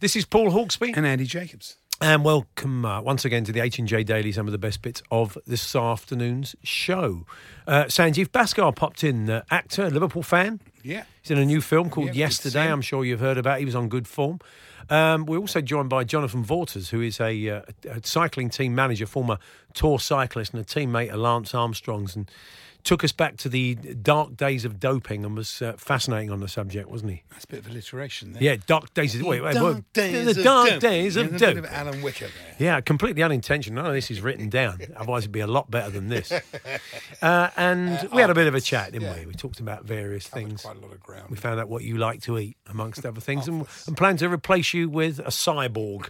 [0.00, 0.96] This is Paul Hawksby.
[0.96, 1.76] And Andy Jacobs.
[2.00, 5.36] And welcome uh, once again to the H&J Daily, some of the best bits of
[5.46, 7.26] this afternoon's show.
[7.66, 10.62] Uh, Sanjeev Bhaskar popped in, uh, actor, Liverpool fan.
[10.82, 11.04] Yeah.
[11.20, 12.72] He's in a new film called Yeah, good to see Yesterday.
[12.72, 13.58] I'm sure you've heard about.
[13.58, 14.38] He was on good form.
[14.88, 19.04] Um, we're also joined by Jonathan Vaughters, who is a, uh, a cycling team manager,
[19.04, 19.36] former
[19.74, 22.30] tour cyclist, and a teammate of Lance Armstrong's, and
[22.84, 26.48] took us back to the dark days of doping and was uh, fascinating on the
[26.48, 27.22] subject, wasn't he?
[27.30, 28.42] That's a bit of alliteration there.
[28.42, 29.14] Yeah, dark days.
[29.14, 29.92] Of, wait, wait, dark wait.
[29.92, 30.80] days the of dark dope.
[30.80, 31.64] days Yeah, of there's a bit dope.
[31.64, 32.56] of Alan Whicker there.
[32.58, 33.76] Yeah, completely unintentional.
[33.82, 34.78] None of this is written down.
[34.96, 36.32] Otherwise, it'd be a lot better than this.
[37.22, 39.26] Uh, and we had a bit of a chat, didn't we?
[39.26, 40.62] We talked about various Covered things.
[40.62, 41.30] quite a lot of ground.
[41.30, 44.28] We found out what you like to eat, amongst other things, and, and plan to
[44.28, 46.08] replace you with a cyborg,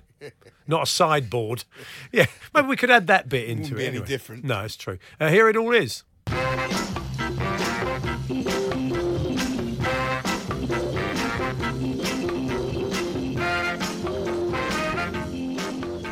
[0.67, 1.65] not a sideboard.
[2.13, 3.93] Yeah, maybe we could add that bit into Wouldn't it.
[3.93, 4.45] be any different.
[4.45, 4.99] No, it's true.
[5.21, 6.03] Uh, here it all is.
[6.31, 7.00] Thank you.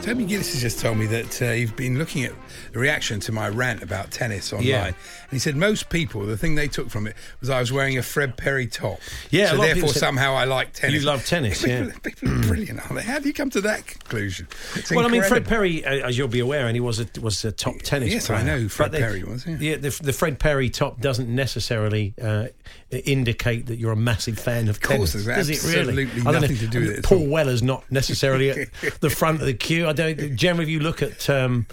[0.09, 2.33] Toby Gillis has just told me that uh, you've been looking at
[2.73, 4.67] the reaction to my rant about tennis online.
[4.67, 4.87] Yeah.
[4.87, 4.95] And
[5.33, 8.03] he said most people, the thing they took from it was I was wearing a
[8.03, 9.01] Fred Perry top.
[9.31, 11.03] Yeah, So lot of people therefore, said- somehow I like tennis.
[11.03, 11.91] You love tennis, yeah.
[12.03, 13.03] people, are brilliant, aren't they?
[13.03, 14.49] How do you come to that conclusion?
[14.77, 15.47] It's Well, I mean, Fred.
[15.47, 18.29] Perry, uh, as you'll be aware, and he was a was a top tennis Yes,
[18.29, 18.39] player.
[18.39, 19.77] I know who Fred But Perry was, yeah.
[19.77, 22.47] the, the Fred Perry top doesn't necessarily uh,
[22.91, 25.27] indicate that you're a massive fan of, Of course, tennis.
[25.27, 25.79] does it really?
[26.05, 27.27] absolutely I don't nothing to do with it at Paul.
[27.27, 28.69] Weller's not necessarily at
[29.01, 29.87] the front of the queue.
[29.87, 29.98] I.
[29.99, 31.67] Generally, if you look at um,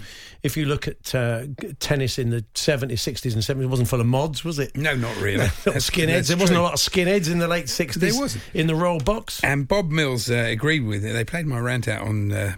[0.46, 1.42] if you look at uh,
[1.80, 4.76] tennis in the 70s, 60s, and 70s, it wasn't full of mods, was it?
[4.76, 5.38] No, not really.
[5.64, 6.28] That's- skinheads.
[6.28, 7.94] There wasn't a lot of skinheads in the late 60s.
[7.94, 8.44] There wasn't.
[8.54, 9.42] in the royal box.
[9.44, 11.12] And Bob Mills uh, agreed with it.
[11.12, 12.54] They played my rant out on uh,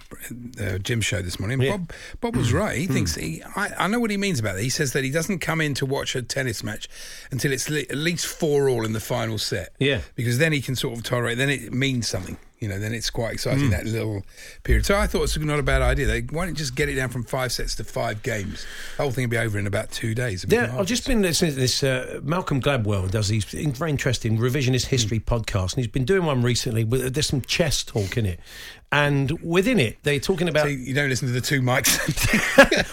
[0.60, 1.60] uh, Jim's show this morning.
[1.60, 1.78] Yeah.
[1.78, 2.76] Bob, Bob was right.
[2.76, 3.42] He thinks he.
[3.56, 4.62] I, I know what he means about that.
[4.62, 6.88] He says that he doesn't come in to watch a tennis match
[7.30, 9.70] until it's le- at least four all in the final set.
[9.78, 10.00] Yeah.
[10.14, 11.38] because then he can sort of tolerate.
[11.38, 12.36] Then it means something.
[12.60, 13.34] You know, then it's quite Hmm.
[13.34, 14.24] exciting that little
[14.64, 14.84] period.
[14.84, 16.06] So I thought it's not a bad idea.
[16.06, 18.66] They why don't you just get it down from five sets to five games?
[18.96, 20.44] The whole thing will be over in about two days.
[20.48, 21.82] Yeah, I've just been listening to this.
[21.82, 26.42] Uh, Malcolm Gladwell does these very interesting revisionist history podcasts, and he's been doing one
[26.42, 26.84] recently.
[26.84, 28.40] With, there's some chess talk in it,
[28.90, 30.62] and within it, they're talking about.
[30.62, 31.98] So you don't listen to the two mics.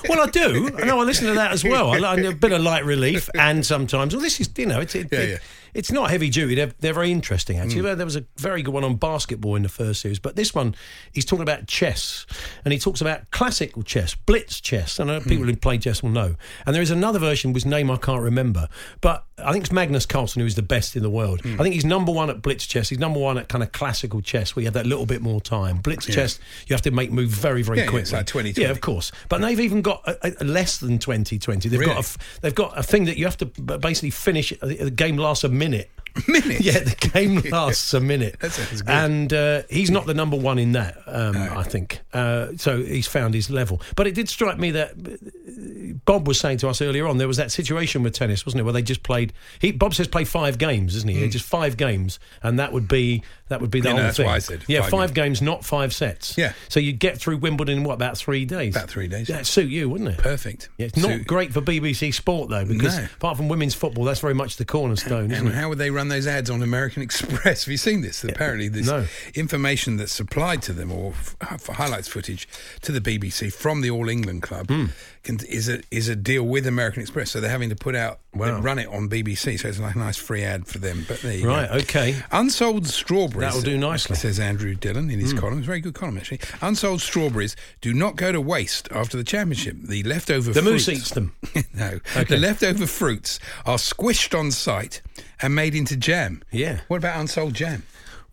[0.10, 0.70] well, I do.
[0.86, 1.92] No, I listen to that as well.
[1.92, 4.96] I like a bit of light relief, and sometimes, well, this is you know, it's
[4.96, 5.38] it, Yeah, it- yeah.
[5.74, 6.56] it's not heavy duty.
[6.56, 7.82] They're, they're very interesting actually.
[7.82, 7.98] Mm.
[7.98, 10.76] There was a very good one on basketball in the first series, but this one,
[11.12, 12.26] he's talking about chess,
[12.66, 15.00] and he talks about classical chess, blitz chess.
[15.00, 15.28] And uh, Mm.
[15.30, 16.36] people who play chess will know.
[16.66, 18.68] And there is another version whose name I can't remember,
[19.02, 21.42] but I think it's Magnus Carlsen who is the best in the world.
[21.44, 21.56] Mm.
[21.60, 22.90] I think he's number one at blitz chess.
[22.90, 25.40] He's number one at kind of classical chess, where you have that little bit more
[25.42, 25.78] time.
[25.86, 28.02] Blitz chess, you have to make moves very, very Yeah, yeah, quickly.
[28.02, 29.12] it's like 20, Yeah, of course.
[29.30, 31.70] But they've even got a, a less than 2020.
[31.70, 33.46] They've got a, they've got a thing that you have to
[33.78, 34.52] basically finish.
[34.62, 35.90] uh, the game lasts a minute.
[36.28, 36.62] minute.
[36.62, 38.40] Yeah, the game lasts a minute.
[38.40, 38.84] That.
[38.88, 42.00] And uh, he's not the number one in that, um, I think.
[42.14, 43.82] Uh, so he's found his level.
[43.96, 47.28] But it did strike me that uh, Bob was saying to us earlier on there
[47.28, 49.34] was that situation with tennis, wasn't it, where they just played.
[49.60, 51.28] He, Bob says play five games, isn't he?
[51.30, 53.90] Just five games, and that would be that would be the.
[53.90, 54.26] Yeah, no, whole that's thing.
[54.26, 56.38] what I said, Yeah, five five games, not five sets.
[56.38, 56.54] Yeah.
[56.70, 58.76] So you'd get through Wimbledon in what about three days?
[58.76, 59.30] About three days.
[59.30, 60.18] It'd suit you, wouldn't it?
[60.18, 60.70] Perfect.
[60.78, 63.06] Yeah, it's not great for BBC Sport though, because No.
[63.16, 65.60] apart from women's football, that's very much the cornerstone, isn't And it?
[65.60, 67.66] how would they run those ads on American Express.
[67.66, 68.24] Have you seen this?
[68.24, 69.06] Apparently, this No.
[69.34, 72.48] information that's supplied to them or f- for highlights footage
[72.82, 74.86] to the BBC from the All England Club Hmm.
[75.24, 77.32] can, is a is a deal with American Express.
[77.32, 78.60] So they're having to put out Wow.
[78.60, 79.58] run it on BBC.
[79.58, 81.06] So it's like a nice free ad for them.
[81.08, 81.76] But there you Right, go.
[81.78, 82.22] okay.
[82.32, 83.48] Unsold strawberries.
[83.48, 84.16] That'll do nicely.
[84.18, 85.60] Says Andrew Dillon in his column.
[85.60, 86.42] It's a very good column, actually.
[86.62, 89.78] Unsold strawberries do not go to waste after the championship.
[89.84, 91.34] The leftover The moose eats them.
[91.74, 92.00] no.
[92.16, 92.24] okay.
[92.26, 95.02] The leftover fruits are squished on site
[95.42, 96.42] and made into jam.
[96.52, 96.82] Yeah.
[96.88, 97.84] What about unsold jam?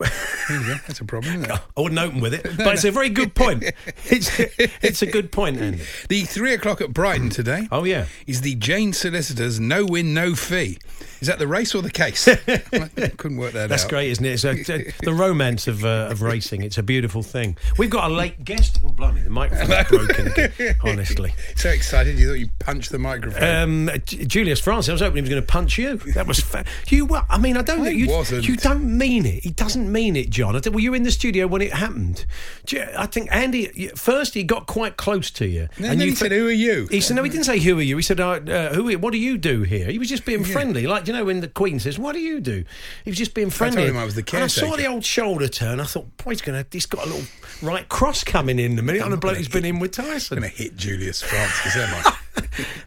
[0.03, 0.75] Go.
[0.87, 1.45] That's a problem?
[1.77, 3.63] I wouldn't open with it, but it's a very good point.
[4.05, 4.37] It's
[4.81, 5.81] it's a good point, Andy.
[6.09, 8.05] The three o'clock at Brighton today Oh yeah.
[8.27, 10.77] is the Jane Solicitors no win, no fee.
[11.21, 12.25] Is that the race or the case?
[12.25, 13.89] Couldn't work that That's out.
[13.89, 14.43] great, isn't it?
[14.43, 16.63] It's a, the romance of uh, of racing.
[16.63, 17.55] It's a beautiful thing.
[17.77, 18.79] We've got a late guest.
[18.85, 20.75] Oh, blimey, the microphone's broken again.
[20.83, 23.89] Honestly, So excited you thought you punched the microphone.
[23.89, 24.89] um, Julius Francis.
[24.89, 25.95] I was hoping he was going to punch you.
[26.13, 27.05] That was fa- you.
[27.05, 27.81] Well, I mean, I don't.
[27.81, 28.47] I you, wasn't.
[28.47, 29.43] you don't mean it.
[29.43, 30.55] He doesn't mean it, John.
[30.55, 32.25] I think, were you in the studio when it happened?
[32.67, 33.89] You- I think Andy.
[33.95, 36.87] First, he got quite close to you, and then he you said, "Who are you?"
[36.91, 38.89] He said, "No, he didn't say who are you." He said, uh, uh, "Who?
[38.89, 41.39] Are, what do you do here?" He was just being friendly, like you know when
[41.39, 42.63] the Queen says, "What do you do?"
[43.05, 43.85] He was just being friendly.
[43.85, 45.79] him I was the And I saw the old shoulder turn.
[45.79, 46.65] I thought, "Boy, he's gonna.
[46.71, 47.25] He's got a little
[47.61, 50.39] right cross coming in the minute on a bloke who's been in with I'm Tyson."
[50.39, 52.17] going to hit Julius Francis, am I?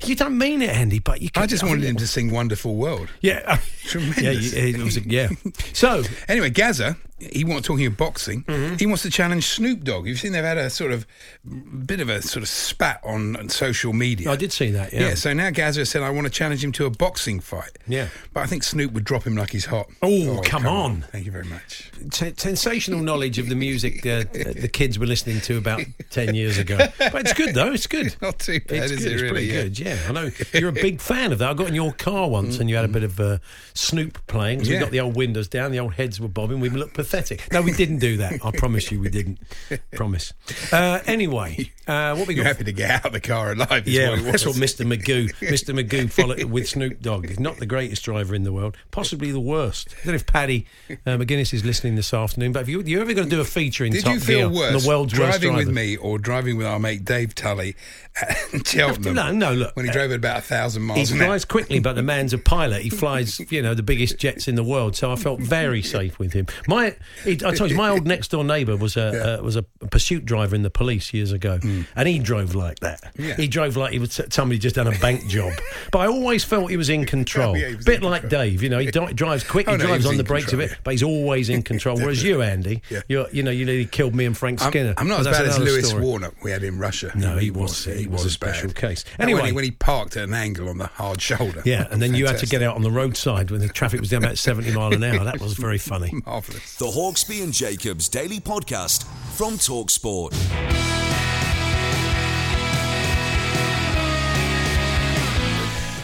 [0.04, 1.30] You don't mean it, Andy, but you.
[1.30, 4.52] Can, I just wanted him to sing "Wonderful World." Yeah, Tremendous.
[4.54, 5.28] Yeah, you- was, yeah.
[5.72, 8.44] So Anyway, Gazza, he wants talking of boxing.
[8.44, 8.76] Mm-hmm.
[8.76, 10.06] He wants to challenge Snoop Dogg.
[10.06, 11.06] You've seen they've had a sort of
[11.86, 14.30] bit of a sort of spat on, on social media.
[14.30, 14.92] I did see that.
[14.92, 15.00] Yeah.
[15.08, 15.14] Yeah.
[15.14, 18.08] so now Gazza said, "I want to challenge him to a boxing fight." Yeah.
[18.32, 19.86] but I think Snoop would drop him like he's hot.
[20.02, 21.02] Oh, come on.
[21.12, 21.90] Thank you very much.
[22.10, 26.58] T- sensational knowledge of the music uh, the kids were listening to about 10 years
[26.58, 26.76] ago.
[26.98, 27.72] But it's good, though.
[27.72, 28.14] It's good.
[28.22, 29.06] Not too bad, It's is good.
[29.06, 29.32] it It's really?
[29.32, 29.62] pretty Yeah.
[29.62, 29.78] good.
[29.78, 31.48] Yeah, I know you're a big fan of that.
[31.50, 33.38] I got in your car once, and you had a bit of uh,
[33.74, 34.64] Snoop playing.
[34.64, 36.60] So we got the old windows down, the old heads were bobbing.
[36.60, 37.52] We looked pathetic.
[37.52, 38.44] No, we didn't do that.
[38.44, 39.38] I promise you, we didn't.
[39.92, 40.32] Promise.
[40.72, 43.86] Uh, anyway, uh, what we You're happy to get out of the car alive.
[43.86, 44.56] Yeah, what that's what.
[44.56, 44.84] Mr.
[44.84, 45.32] Magoo.
[45.36, 45.74] Mr.
[45.78, 47.28] Magoo followed with Snoop Dogg.
[47.28, 49.88] He's not the greatest driver in the world, possibly the worst.
[49.90, 53.02] I don't know if Paddy uh, McGuinness is listening this afternoon, but if you, you're
[53.02, 55.18] ever going to do a feature in Did Top you feel Gear, worse the world's
[55.18, 57.76] worst driving with me or driving with our mate Dave Tully
[58.20, 58.36] at
[58.66, 59.14] Cheltenham?
[59.14, 61.78] No, no, look, When he uh, drove at about a thousand miles He flies quickly,
[61.78, 62.82] but the man's a pilot.
[62.82, 64.96] He flies, you know, the biggest jets in the world.
[64.96, 66.46] So I felt very safe with him.
[66.66, 69.62] My, he, I told you, my old next door neighbour was a uh, was a
[69.62, 71.58] pursuit driver in the police years ago,
[71.96, 73.12] and he drove like that.
[73.18, 73.34] Yeah.
[73.36, 75.52] He drove like he was somebody just done a bank job.
[75.92, 77.56] But I always felt he was in control.
[77.56, 78.42] Yeah, was bit in like control.
[78.42, 80.46] Dave, you know, he di- drives quick, Oh, he no, drives was on the brakes
[80.48, 81.96] control, a bit, but he's always in control.
[81.96, 83.02] Whereas you, Andy, Yeah.
[83.08, 84.94] you're, you know, you nearly killed me and Frank I'm, Skinner.
[84.98, 86.02] I'm not as bad as Lewis story.
[86.04, 87.12] Warnock we had in Russia.
[87.14, 88.76] No, he was- he was a special bad.
[88.76, 89.04] case.
[89.18, 89.48] And when Anyway.
[89.50, 91.62] he, when he parked at an angle on the hard shoulder.
[91.64, 94.10] Yeah, and then you had to get out on the roadside when the traffic was
[94.10, 95.24] down about 70 mile an hour.
[95.24, 96.12] That was very funny.
[96.26, 96.62] Marvellous.
[96.86, 99.02] The Hawksby and Jacobs Daily Podcast
[99.34, 100.30] from Talksport.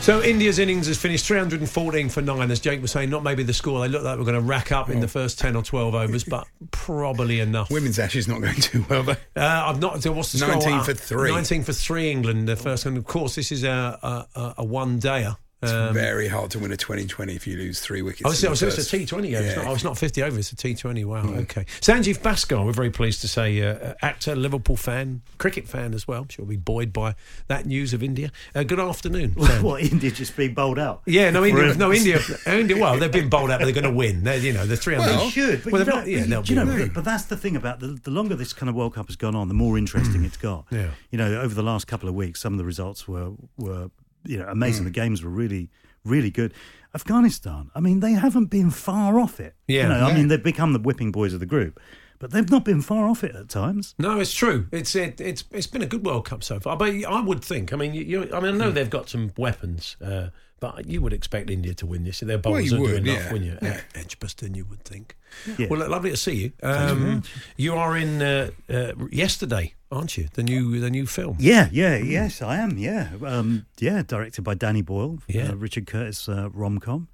[0.02, 3.10] So India's innings has finished 314 for nine, as Jake was saying.
[3.10, 5.38] Not maybe the score they looked like we're going to rack up in the first
[5.38, 7.70] 10 or 12 overs, but probably enough.
[7.70, 9.12] Women's Ashes not going too well, though.
[9.36, 10.02] Uh, I've not.
[10.02, 10.54] So what's the score?
[10.56, 11.30] 19 Uh, for three.
[11.30, 12.48] 19 for three, England.
[12.48, 13.68] The first, and of course, this is a
[14.02, 15.36] a, a, a one dayer.
[15.62, 18.22] Um, Very hard to win a 2020 if you lose three wickets.
[18.24, 18.92] Oh, so, the so it's a first.
[18.92, 19.34] T20 game.
[19.34, 19.62] It's, Yeah.
[19.62, 21.04] not, oh, it's not 50 over, it's a T20.
[21.04, 21.64] Wow, okay.
[21.80, 26.26] Sanjeev Bhaskar, we're very pleased to say, uh, actor, Liverpool fan, cricket fan as well.
[26.28, 27.14] Sure, be buoyed by
[27.48, 28.32] that news of India.
[28.54, 29.34] Uh, good afternoon.
[29.40, 29.62] Sam.
[29.62, 31.02] what India just being bowled out?
[31.06, 31.74] Yeah, no, India.
[31.74, 32.20] No, India.
[32.46, 32.76] India.
[32.76, 34.24] Well, they've been bowled out, but they're going to win.
[34.24, 35.10] They're, you know, they're three hundred.
[35.16, 36.88] Well, They should, but Well, they've know, not- yeah, but they'll do you know, good.
[36.88, 39.16] but, but that's the thing about the, the longer this kind of World Cup has
[39.16, 40.64] gone on, the more interesting it's got.
[40.70, 40.90] Yeah.
[41.10, 43.90] You know, over the last couple of weeks, some of the results were were
[44.24, 44.52] you know Mm.
[44.52, 44.84] amazing.
[44.84, 45.70] The games were really
[46.04, 46.52] really good.
[46.94, 49.54] Afghanistan, I mean, they haven't been far off it.
[49.66, 51.80] Yeah, you know, I mean, they've become the whipping boys of the group,
[52.18, 53.94] but they've not been far off it at times.
[53.98, 54.66] No, it's true.
[54.72, 56.76] It's it, it's it's been a good World Cup so far.
[56.76, 57.72] But I would think.
[57.72, 60.28] I mean, you, you, I mean, I know they've got some weapons, uh,
[60.60, 62.20] but you would expect India to win this.
[62.20, 63.58] Their bowlers you are would, doing enough, yeah, wouldn't you?
[63.62, 63.80] yeah.
[63.94, 65.16] Edgbaston, you would think.
[65.58, 65.68] Yeah.
[65.70, 66.52] Well, lovely to see you.
[66.62, 67.22] Um,
[67.56, 70.28] you are in uh, uh, yesterday, aren't you?
[70.34, 71.36] The new the new film.
[71.38, 72.78] Yeah, yeah, yes, I am.
[72.78, 75.50] Yeah, um, yeah, directed by Danny Boyle, Yeah.
[75.50, 77.08] uh, Richard Curtis uh, rom com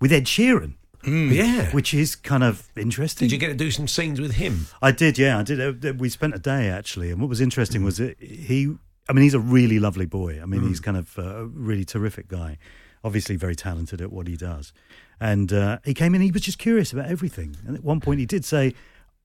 [0.00, 0.74] with Ed Sheeran,
[1.06, 1.70] Yeah.
[1.72, 3.26] which is kind of interesting.
[3.28, 4.66] Did you get to do some scenes with him?
[4.82, 5.60] I did, yeah, I did.
[5.60, 8.74] Uh, We spent a day actually, and what was interesting was that he.
[9.10, 10.38] I mean, he's a really lovely boy.
[10.42, 12.58] I mean, he's kind of uh, a really terrific guy.
[13.02, 14.72] Obviously, very talented at what he does.
[15.18, 16.20] And uh, he came in.
[16.20, 17.56] He was just curious about everything.
[17.66, 18.74] And at one point, he did say,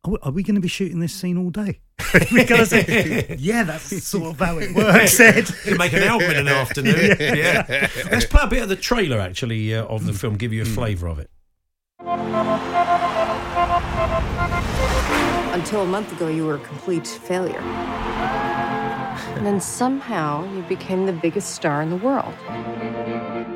[0.05, 1.79] "Are we- going to be shooting this scene all day?"
[2.31, 2.61] we kind
[3.39, 5.45] "Yeah, that's sort of how it works." Ed.
[5.65, 7.15] to make an album in an afternoon.
[7.19, 7.87] yeah.
[8.11, 10.65] Let's play a bit of the trailer, actually, uh, of the film, give you a
[10.65, 11.29] flavour of it.
[15.53, 17.61] Until a month ago, you were a complete failure.
[19.35, 22.33] And then somehow you became the biggest star in the world.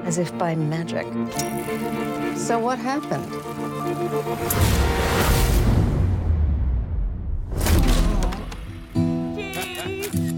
[0.05, 1.05] As if by magic.
[2.37, 3.27] So what happened?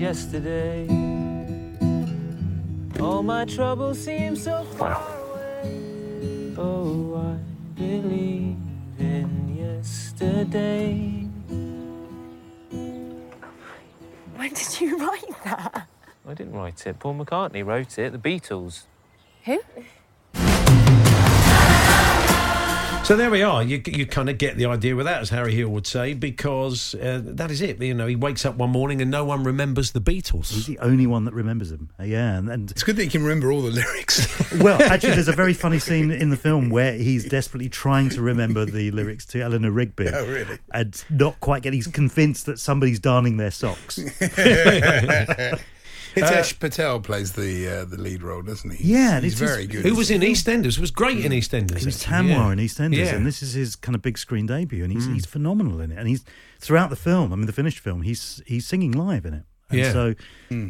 [0.09, 0.87] Yesterday.
[2.99, 6.55] All my troubles seem so far away.
[6.57, 8.57] Oh, I believe
[8.97, 11.27] in yesterday.
[14.35, 15.87] When did you write that?
[16.27, 16.97] I didn't write it.
[16.97, 18.11] Paul McCartney wrote it.
[18.11, 18.85] The Beatles.
[19.45, 19.59] Who?
[23.09, 23.63] So there we are.
[23.63, 26.93] You you kind of get the idea with that, as Harry Hill would say, because
[26.93, 27.81] uh, that is it.
[27.81, 30.53] You know, he wakes up one morning and no one remembers the Beatles.
[30.53, 31.89] He's the only one that remembers them.
[31.99, 34.51] Uh, yeah, and, and It's good that he can remember all the lyrics.
[34.61, 38.21] well, actually, there's a very funny scene in the film where he's desperately trying to
[38.21, 40.09] remember the lyrics to Eleanor Rigby.
[40.13, 40.59] Oh, really?
[40.71, 41.79] And not quite getting.
[41.79, 43.97] He's convinced that somebody's darning their socks.
[46.15, 48.93] Himesh Patel plays the uh, the lead role, doesn't he?
[48.93, 49.85] Yeah, he's it's just- very good.
[49.85, 50.79] Who was in EastEnders?
[50.79, 51.79] Was great in EastEnders.
[51.79, 52.51] He was actually, Tamwar yeah.
[52.53, 53.15] in EastEnders, Yeah.
[53.15, 55.97] and this is his kind of big screen debut, and he's he's phenomenal in it.
[55.97, 56.23] And he's
[56.59, 57.31] throughout the film.
[57.33, 59.43] I mean, the finished film, he's he's singing live in it.
[59.69, 59.91] And Yeah.
[59.93, 60.15] so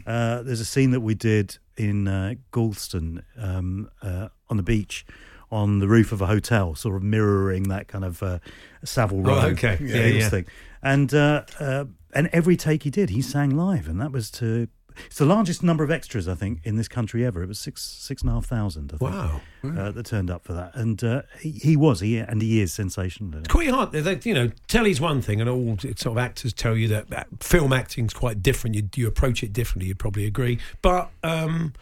[0.05, 5.05] uh, there's a scene that we did in uh, Gorleston um, uh, on the beach.
[5.51, 8.37] On the roof of a hotel, sort of mirroring that kind of uh,
[8.85, 9.77] Savile Row Oh, okay.
[9.77, 10.29] Beatles Yeah, yeah.
[10.29, 10.45] thing,
[10.83, 14.67] and uh, uh, and every take he did, he sang live, and that was to
[15.07, 17.41] it's the largest number of extras I think in this country ever.
[17.43, 18.91] It was six six and a half thousand.
[18.93, 19.41] I think, Wow.
[19.63, 22.73] uh, that turned up for that, and uh, he, he was he and he is
[22.73, 23.39] sensational.
[23.39, 23.91] It's quite hard.
[23.91, 27.73] They, you know, telly's one thing, and all sort of actors tell you that film
[27.73, 28.75] acting's quite different.
[28.75, 29.87] You, you approach it differently.
[29.87, 31.73] You'd probably agree, but um,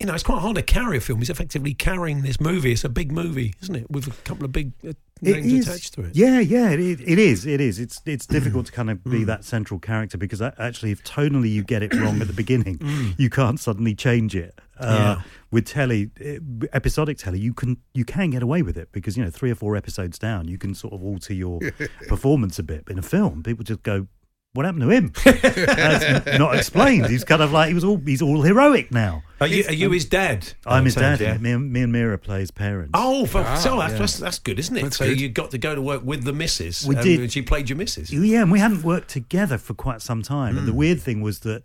[0.00, 1.20] you know, it's quite hard to carry a film.
[1.20, 2.72] He's effectively carrying this movie.
[2.72, 3.90] It's a big movie, isn't it?
[3.90, 6.14] With a couple of big uh, names is- attached to it.
[6.14, 7.46] Yeah, yeah, it, it is.
[7.46, 7.78] It is.
[7.80, 11.62] It's it's difficult to kind of be that central character because actually, if tonally you
[11.64, 12.78] get it wrong at the beginning,
[13.18, 14.60] you can't suddenly change it.
[14.78, 15.22] Uh, Yeah.
[15.52, 16.38] With telly, eh,
[16.74, 19.54] episodic telly, you can you can get away with it because you know three or
[19.54, 21.60] four episodes down, you can sort of alter your
[22.08, 22.84] performance a bit.
[22.84, 24.08] But in a film, people just go.
[24.56, 25.12] What happened to him?
[25.24, 27.06] That's not explained.
[27.06, 29.22] He's kind of like he was all he's all heroic now.
[29.38, 30.54] Are you, are you his dad?
[30.64, 31.20] I'm his dad.
[31.20, 31.36] yeah?
[31.36, 32.92] Me, and- me and Meera plays parents.
[32.94, 33.98] Oh, for, so that's, yeah.
[33.98, 34.82] that's that's good, isn't it?
[34.82, 35.20] That's so good.
[35.20, 36.86] you got to go to work with the missus.
[36.86, 37.20] We um, did.
[37.20, 38.10] And she played your missus.
[38.10, 40.56] Yeah, and we hadn't worked together for quite some time.
[40.56, 41.62] And the weird thing was that,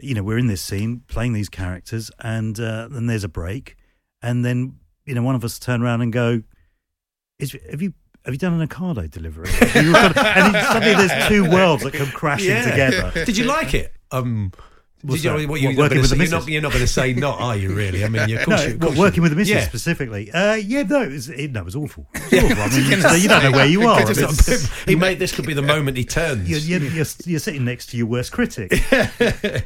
[0.00, 3.76] you know, we're in this scene playing these characters, and uh, then there's a break,
[4.20, 6.42] and then you know one of us turn around and go,
[7.38, 7.94] "Is have you?"
[8.24, 9.48] Have you done an Ocado delivery?
[9.82, 12.70] You were kind of- and suddenly there's two worlds that come crashing Yeah.
[12.70, 13.12] together.
[13.26, 13.92] Did you like it?
[14.10, 14.52] Um,
[15.02, 15.48] What's did you, that?
[15.50, 17.38] what, you're not working with the say- you're not, you're not going to say not,
[17.38, 17.74] are you?
[17.74, 18.02] Really?
[18.06, 19.54] I mean, you, of No, course you, of what, course working you- with the missus
[19.54, 19.64] Yeah.
[19.68, 20.32] specifically.
[20.32, 22.06] Uh, yeah, no, it was, it, no, it was awful.
[22.14, 22.62] It was awful.
[22.62, 24.00] I mean, you, you don't know where you are.
[24.00, 26.48] I mean, he made this could be the moment he turns.
[26.48, 28.72] You're, you're, you're, you're sitting next to your worst critic.
[28.90, 29.62] I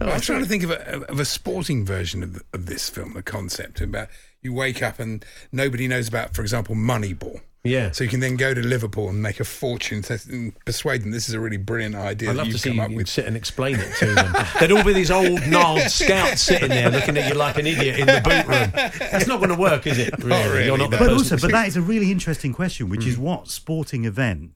[0.00, 3.22] was trying to think of a, of a sporting version of, of this film, the
[3.22, 4.08] concept about
[4.40, 5.22] you wake up and
[5.52, 7.40] nobody knows about, for example, Moneyball.
[7.64, 7.92] Yeah.
[7.92, 11.02] So you can then go to Liverpool and make a fortune to, and mm, persuade
[11.02, 13.08] them this is a really brilliant idea I'd love to you've see come you with.
[13.08, 14.32] sit and explain it to them.
[14.58, 18.00] There'd all be these old gnarled scouts sitting there looking at you like an idiot
[18.00, 18.70] in the boot room.
[19.10, 20.12] That's not going to work, is it?
[20.18, 20.48] Really?
[20.48, 21.06] really, You're not the no.
[21.06, 23.20] but person also, but that is a really interesting question, which is mm.
[23.20, 24.52] what sporting event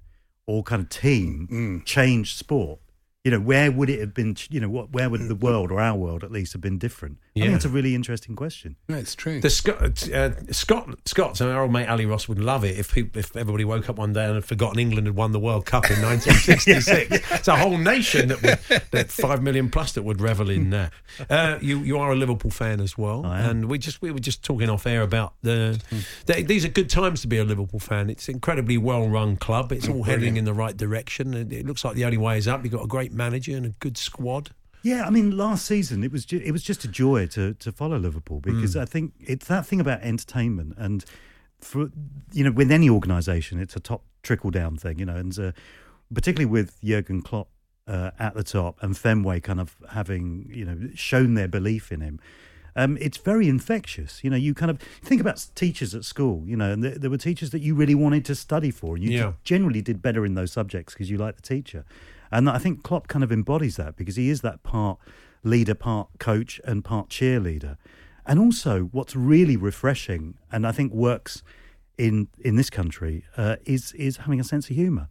[0.46, 1.84] or kind of team mm.
[1.84, 2.80] changed sport?
[3.26, 4.36] You know, where would it have been?
[4.50, 4.92] You know, what?
[4.92, 7.16] Where would the world or our world at least have been different?
[7.36, 8.76] I think it's a really interesting question.
[8.88, 9.40] No, it's true.
[9.40, 12.92] The Scot, uh, Scott, Scots, and our old mate Ali Ross would love it if
[12.94, 15.66] people, if everybody woke up one day and had forgotten England had won the World
[15.66, 17.32] Cup in 1966.
[17.32, 20.92] It's a whole nation that would, that five million plus that would revel in that.
[21.28, 23.50] Uh, you you are a Liverpool fan as well, I am.
[23.50, 25.80] and we just we were just talking off air about the.
[26.26, 28.08] they- these are good times to be a Liverpool fan.
[28.08, 29.72] It's an incredibly well run club.
[29.72, 31.34] It's all heading in the right direction.
[31.34, 32.62] and It looks like the only way is up.
[32.62, 34.50] You've got a great manager and a good squad.
[34.82, 37.72] Yeah, I mean, last season it was ju- it was just a joy to to
[37.72, 41.04] follow Liverpool because I think it's that thing about entertainment and
[41.60, 41.90] for
[42.32, 45.52] you know with any organisation it's a top trickle down thing, you know, and uh,
[46.14, 47.48] particularly with Jurgen Klopp
[47.88, 52.00] uh, at the top and Fenway kind of having you know shown their belief in
[52.00, 52.20] him.
[52.78, 54.22] Um, it's very infectious.
[54.22, 57.08] You know, you kind of think about teachers at school, you know, and there, there
[57.10, 58.96] were teachers that you really wanted to study for.
[58.96, 59.32] And you Yeah.
[59.44, 61.86] generally did better in those subjects because you liked the teacher.
[62.30, 64.98] And I think Klopp kind of embodies that because he is that part
[65.42, 67.76] leader, part coach, and part cheerleader.
[68.26, 71.42] And also, what's really refreshing, and I think works
[71.96, 75.08] in in this country, uh, is is having a sense of humour.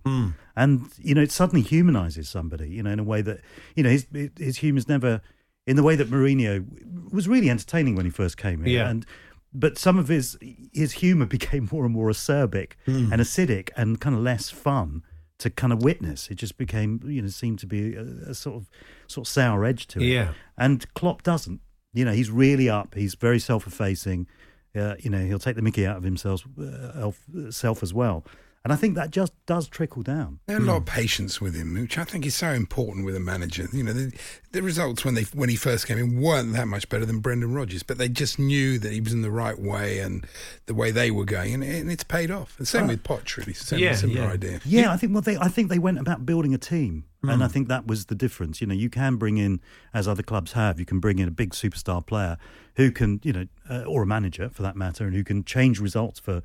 [0.56, 2.70] And you know, it suddenly humanises somebody.
[2.70, 3.40] You know, in a way that
[3.76, 4.06] you know his
[4.38, 5.22] his humour's never
[5.66, 6.64] in the way that Mourinho
[7.12, 8.70] was really entertaining when he first came in.
[8.72, 8.90] Yeah.
[8.90, 9.06] And
[9.54, 10.38] but some of his
[10.74, 13.12] his humor became more and more acerbic Hmm.
[13.14, 15.04] and acidic and kind of less fun
[15.40, 16.30] to kind of witness.
[16.30, 18.70] It just became, you know, seemed to be a, a sort of
[19.08, 20.06] sort of sour edge to it.
[20.06, 20.34] Yeah.
[20.58, 21.62] And Klopp doesn't.
[21.94, 22.96] You know, he's really up.
[22.96, 24.28] He's very self-effacing.
[24.76, 27.12] Uh, you know, he'll take the Mickey out of himself, uh,
[27.50, 28.26] self as well.
[28.66, 30.40] And I think that just does trickle down.
[30.48, 30.96] They had a lot of hmm.
[30.96, 33.68] patience with him, which I think is so important with a manager.
[33.72, 34.12] You know, the,
[34.54, 37.54] the results when they when he first came in weren't that much better than Brendan
[37.54, 40.26] Rodgers, but they just knew that he was in the right way and
[40.66, 42.58] the way they were going, and, and it's paid off.
[42.58, 43.54] The same uh, with Poch, really.
[43.54, 44.32] Same Yeah, similar yeah.
[44.32, 44.60] idea.
[44.66, 47.46] Yeah, I think well, they I think they went about building a team, and I
[47.46, 47.54] hmm.
[47.54, 48.62] think that was the difference.
[48.62, 49.62] You know, you can bring in,
[49.94, 52.36] as other clubs have, you can bring in a big superstar player
[52.78, 55.80] who can, you know, uh, or a manager for that matter, and who can change
[55.80, 56.42] results for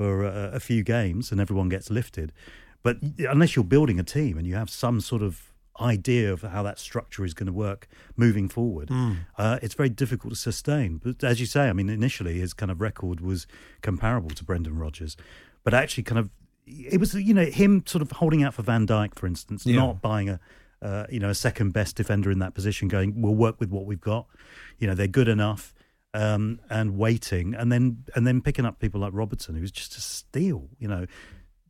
[0.00, 2.32] for uh, a few games, and everyone gets lifted.
[2.82, 2.96] But
[3.34, 6.78] unless you're building a team and you have some sort of idea of how that
[6.78, 8.88] structure is going to work moving forward,
[9.36, 11.00] uh, it's very difficult to sustain.
[11.04, 13.46] But as you say, I mean, initially his kind of record was
[13.82, 15.18] comparable to Brendan Rodgers,
[15.64, 16.30] but actually, kind of,
[16.66, 19.76] it was you know him sort of holding out for Van Dijk, for instance, Yeah.
[19.76, 20.40] not buying a.
[20.82, 23.84] Uh, you know, a second best defender in that position, going, we'll work with what
[23.84, 24.24] we've got.
[24.78, 25.74] You know, they're good enough,
[26.14, 29.96] um, and waiting, and then and then picking up people like Robertson, who was just
[29.96, 30.68] a steal.
[30.78, 31.06] You know,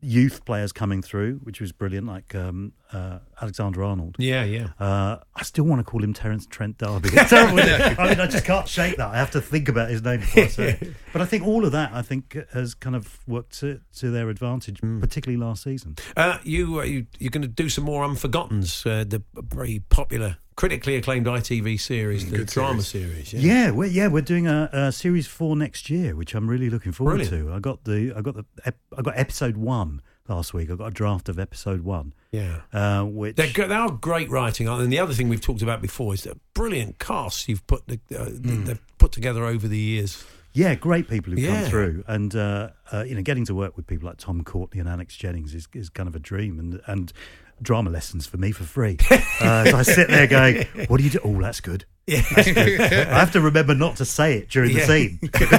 [0.02, 4.16] youth players coming through, which was brilliant, like um, uh, Alexander Arnold.
[4.18, 4.68] Yeah, yeah.
[4.78, 7.11] Uh, I still want to call him Terence Trent D'Arby.
[7.12, 7.61] It's terrible.
[7.61, 9.09] I mean, I just can't shake that.
[9.09, 10.94] I have to think about his name before I say it.
[11.12, 14.28] But I think all of that, I think, has kind of worked to, to their
[14.30, 15.97] advantage, particularly last season.
[16.16, 20.37] Uh, you, uh, you you're going to do some more Unforgottens, uh, the very popular,
[20.57, 23.33] critically acclaimed ITV series, the good drama series.
[23.33, 23.40] yeah.
[23.40, 26.92] Yeah, we're, yeah, we're doing a, a series four next year, which I'm really looking
[26.92, 27.49] forward Brilliant.
[27.49, 27.52] to.
[27.54, 30.71] I got the, I got the, ep, I got episode one last week.
[30.71, 32.61] I got a draft of episode one, Yeah.
[32.73, 34.85] uh, which They're, go- they are great writing, aren't they?
[34.85, 37.99] and the other thing we've talked about before is the brilliant casts you've put the,
[38.19, 40.23] uh, they've put together over the years.
[40.52, 41.61] Yeah, great people who Yeah.
[41.62, 44.80] come through, and uh, uh, you know, getting to work with people like Tom Courtenay
[44.80, 47.12] and Alex Jennings is, is kind of a dream, and and
[47.62, 48.97] drama lessons for me for free.
[49.40, 51.19] Uh, so I sit there going, "What do you do?
[51.25, 51.87] Oh, that's good.
[52.07, 52.21] Yeah.
[52.37, 54.81] That's good." I have to remember not to say it during Yeah.
[54.81, 55.19] the scene.
[55.23, 55.50] the good.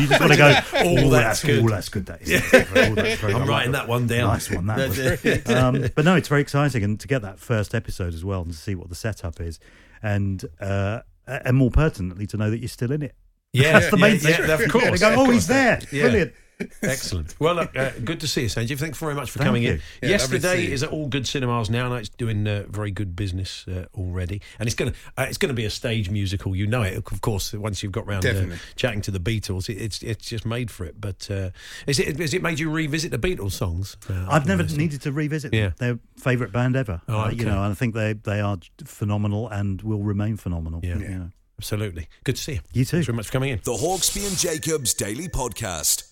[0.00, 2.06] You just want to go, Oh, "Oh, that's that's good." Oh, that's good.
[2.06, 2.42] That is.
[2.42, 4.28] Oh, that's very- I'm writing that one down.
[4.28, 4.64] Nice one.
[4.68, 5.54] That was.
[5.54, 8.50] um, but no, it's very exciting, and to get that first episode as well, and
[8.52, 9.60] to see what the setup is,
[10.02, 13.14] and uh, and more pertinently, to know that you're still in it.
[13.52, 14.46] Yeah, That's the main yeah, thing.
[14.48, 15.00] yeah, of They course.
[15.00, 15.78] go, of oh, he's there.
[15.92, 16.04] Yeah.
[16.04, 16.32] Brilliant.
[16.82, 17.34] Excellent.
[17.40, 18.78] Well, look, uh, good to see you, Sanjeev.
[18.78, 19.72] Thanks very much for Thank coming you.
[19.72, 19.80] in.
[20.02, 22.64] Yeah, lovely to see Yesterday is at all good cinemas now, and it's doing uh,
[22.68, 24.40] very good business uh, already.
[24.58, 26.54] And it's going to uh, it's going to be a stage musical.
[26.54, 27.52] You know it, of course.
[27.52, 30.84] Once you've got round uh, chatting to the Beatles, it, it's it's just made for
[30.84, 31.00] it.
[31.00, 31.50] But uh,
[31.86, 33.96] is it has it made you revisit the Beatles songs?
[34.08, 34.82] Uh, I've never University?
[34.82, 35.60] needed to revisit them.
[35.60, 35.70] Yeah.
[35.78, 37.00] Their favourite band ever.
[37.08, 37.36] Oh, Uh, okay.
[37.36, 40.80] You know, and I think they, they are phenomenal and will remain phenomenal.
[40.82, 40.98] Yeah.
[40.98, 41.30] You, know.
[41.58, 42.08] Absolutely.
[42.24, 42.60] Good to see you.
[42.72, 42.96] You too.
[42.98, 43.60] Thanks very much for coming in.
[43.64, 46.11] The Hawksby and Jacobs Daily Podcast.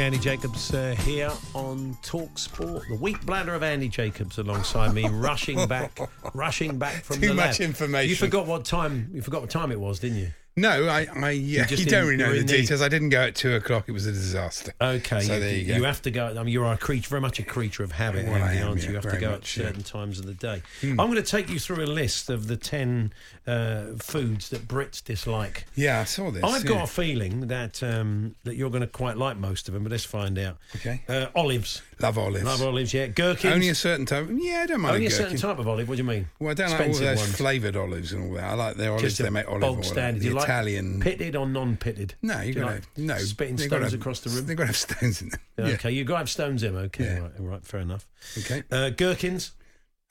[0.00, 2.82] Andy Jacobs uh, here on Talk Sport.
[2.88, 5.98] The weak bladder of Andy Jacobs alongside me, rushing back,
[6.34, 7.68] rushing back from Too the much lab.
[7.68, 8.10] information.
[8.10, 9.10] You forgot what time.
[9.14, 10.28] You forgot what time it was, didn't you?
[10.56, 12.80] No, I, I yeah, just you don't really know the details.
[12.80, 13.88] I didn't go at two o'clock.
[13.88, 14.72] It was a disaster.
[14.80, 15.76] Okay, So you, there you go.
[15.76, 16.28] You have to go.
[16.28, 18.84] I mean, you're a creature, very much a creature of habit, Well, am, aren't yeah,
[18.84, 18.88] you?
[18.90, 19.68] You have to go much, at yeah.
[19.68, 20.62] certain times of the day.
[20.80, 21.00] Hmm.
[21.00, 23.12] I'm going to take you through a list of the ten
[23.48, 25.66] uh, foods that Brits dislike.
[25.74, 26.44] Yeah, I saw this.
[26.44, 26.70] I've yeah.
[26.70, 29.90] got a feeling that um, that you're going to quite like most of them, but
[29.90, 30.58] let's find out.
[30.76, 31.02] Okay.
[31.08, 31.82] Uh, olives.
[32.00, 32.44] Love olives.
[32.44, 33.06] Love olives, yeah.
[33.06, 33.52] Gherkins.
[33.52, 34.28] Only a certain type.
[34.32, 35.88] Yeah, I don't mind Only a a certain type of olive.
[35.88, 36.28] What do you mean?
[36.38, 38.44] Well, I don't like all those flavoured olives and all that.
[38.44, 39.18] I like their olives.
[39.18, 39.82] They make olive bog oil.
[39.82, 40.22] standard.
[40.22, 41.00] The You like Italian.
[41.00, 42.14] pitted or non-pitted?
[42.22, 44.46] no, you got like no spitting stones have- across the room.
[44.46, 45.40] They've got to have stones in them.
[45.58, 45.64] Yeah.
[45.74, 46.74] Okay, you got to have stones in.
[46.74, 46.84] Them.
[46.86, 47.18] Okay, Yeah.
[47.20, 48.06] right, right, fair enough.
[48.38, 48.62] Okay.
[48.70, 49.52] Uh, gherkins,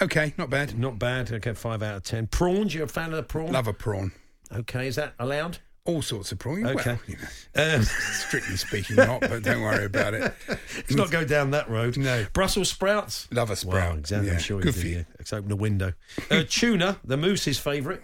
[0.02, 0.78] Okay, not bad.
[0.78, 1.32] not bad.
[1.32, 2.28] Okay, five out of ten.
[2.28, 3.52] Prawns, you're a fan of the prawn?
[3.52, 4.12] Love a prawn.
[4.52, 5.60] Okay, is that allowed?
[5.86, 6.66] All sorts of prawn.
[6.66, 6.92] Okay.
[6.92, 9.20] Well, you know, Um, strictly speaking, not.
[9.20, 10.34] But don't worry about it.
[10.48, 11.98] let's not go down that road.
[11.98, 12.26] No.
[12.32, 13.28] Brussels sprouts.
[13.32, 13.90] Love a sprout.
[13.90, 14.28] Well, exactly.
[14.30, 14.88] Yeah, I'm sure good you do.
[14.90, 14.96] you.
[14.98, 15.04] Yeah.
[15.20, 15.92] Let's open a window.
[16.32, 18.00] Uh, tuna, the moose's favourite.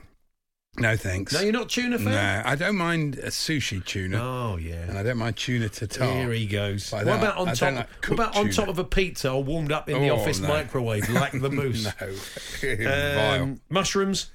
[0.78, 1.34] No thanks.
[1.34, 2.06] No, you're not tuna fan.
[2.12, 4.98] No, I don't mind a sushi tuna, Oh yeah, and.
[4.98, 6.14] I don't mind tuna tartare.
[6.14, 6.92] Here he goes.
[6.92, 7.74] What about on I top?
[7.76, 8.54] like what about on tuna.
[8.54, 10.48] top of a pizza or warmed up in the Oh, office no.
[10.48, 11.86] microwave like the moose?
[11.86, 12.14] no,
[12.62, 13.42] vile.
[13.44, 14.28] Um, mushrooms,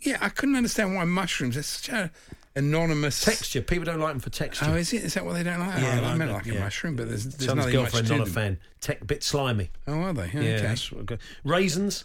[0.00, 1.54] Yeah, I couldn't understand why mushrooms.
[1.54, 2.10] They're such a
[2.58, 3.62] anonymous texture.
[3.62, 4.66] People don't like them for texture.
[4.68, 5.04] Oh, is it?
[5.04, 5.80] Is that what they don't like?
[5.80, 6.54] Yeah, oh, I meant that, like yeah.
[6.54, 8.58] a mushroom, but there's, there's Son's nothing girlfriend much not a fan.
[8.80, 9.70] Tech bit slimy.
[9.86, 10.30] Oh, are they?
[10.34, 10.62] Yeah, okay.
[10.62, 11.18] that's what I got.
[11.44, 12.04] raisins.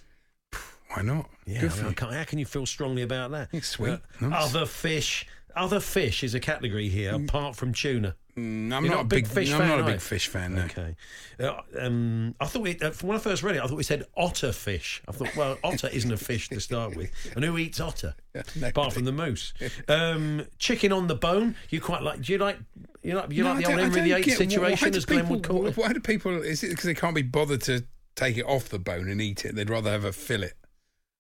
[0.89, 1.29] Why not?
[1.45, 3.49] Yeah, Good I mean, I how can you feel strongly about that?
[3.51, 3.93] It's sweet.
[3.93, 4.55] Uh, Nice.
[4.55, 5.25] Other fish.
[5.55, 8.15] Other fish is a category here, apart from tuna.
[8.37, 9.61] Mm, I'm You're not, a big fish fan.
[9.61, 10.55] I'm not a big fish fan.
[10.55, 10.63] No.
[10.63, 10.95] Okay.
[11.39, 14.05] Uh, um, I thought it, uh, when I first read it, I thought we said
[14.17, 15.03] otter fish.
[15.07, 18.15] I thought, well, otter isn't a fish to start with, and who eats otter
[18.55, 19.53] No, apart from the moose?
[19.87, 21.55] Um, chicken on the bone.
[21.69, 22.21] You quite like?
[22.21, 22.57] Do you like?
[23.03, 23.31] You like?
[23.31, 25.77] You No, like the old Henry VIII situation, as Glenn people- would call it?
[25.77, 26.41] Why do people?
[26.41, 27.85] Is it because they can't be bothered to
[28.15, 29.55] take it off the bone and eat it?
[29.55, 30.51] They'd rather have a fillet.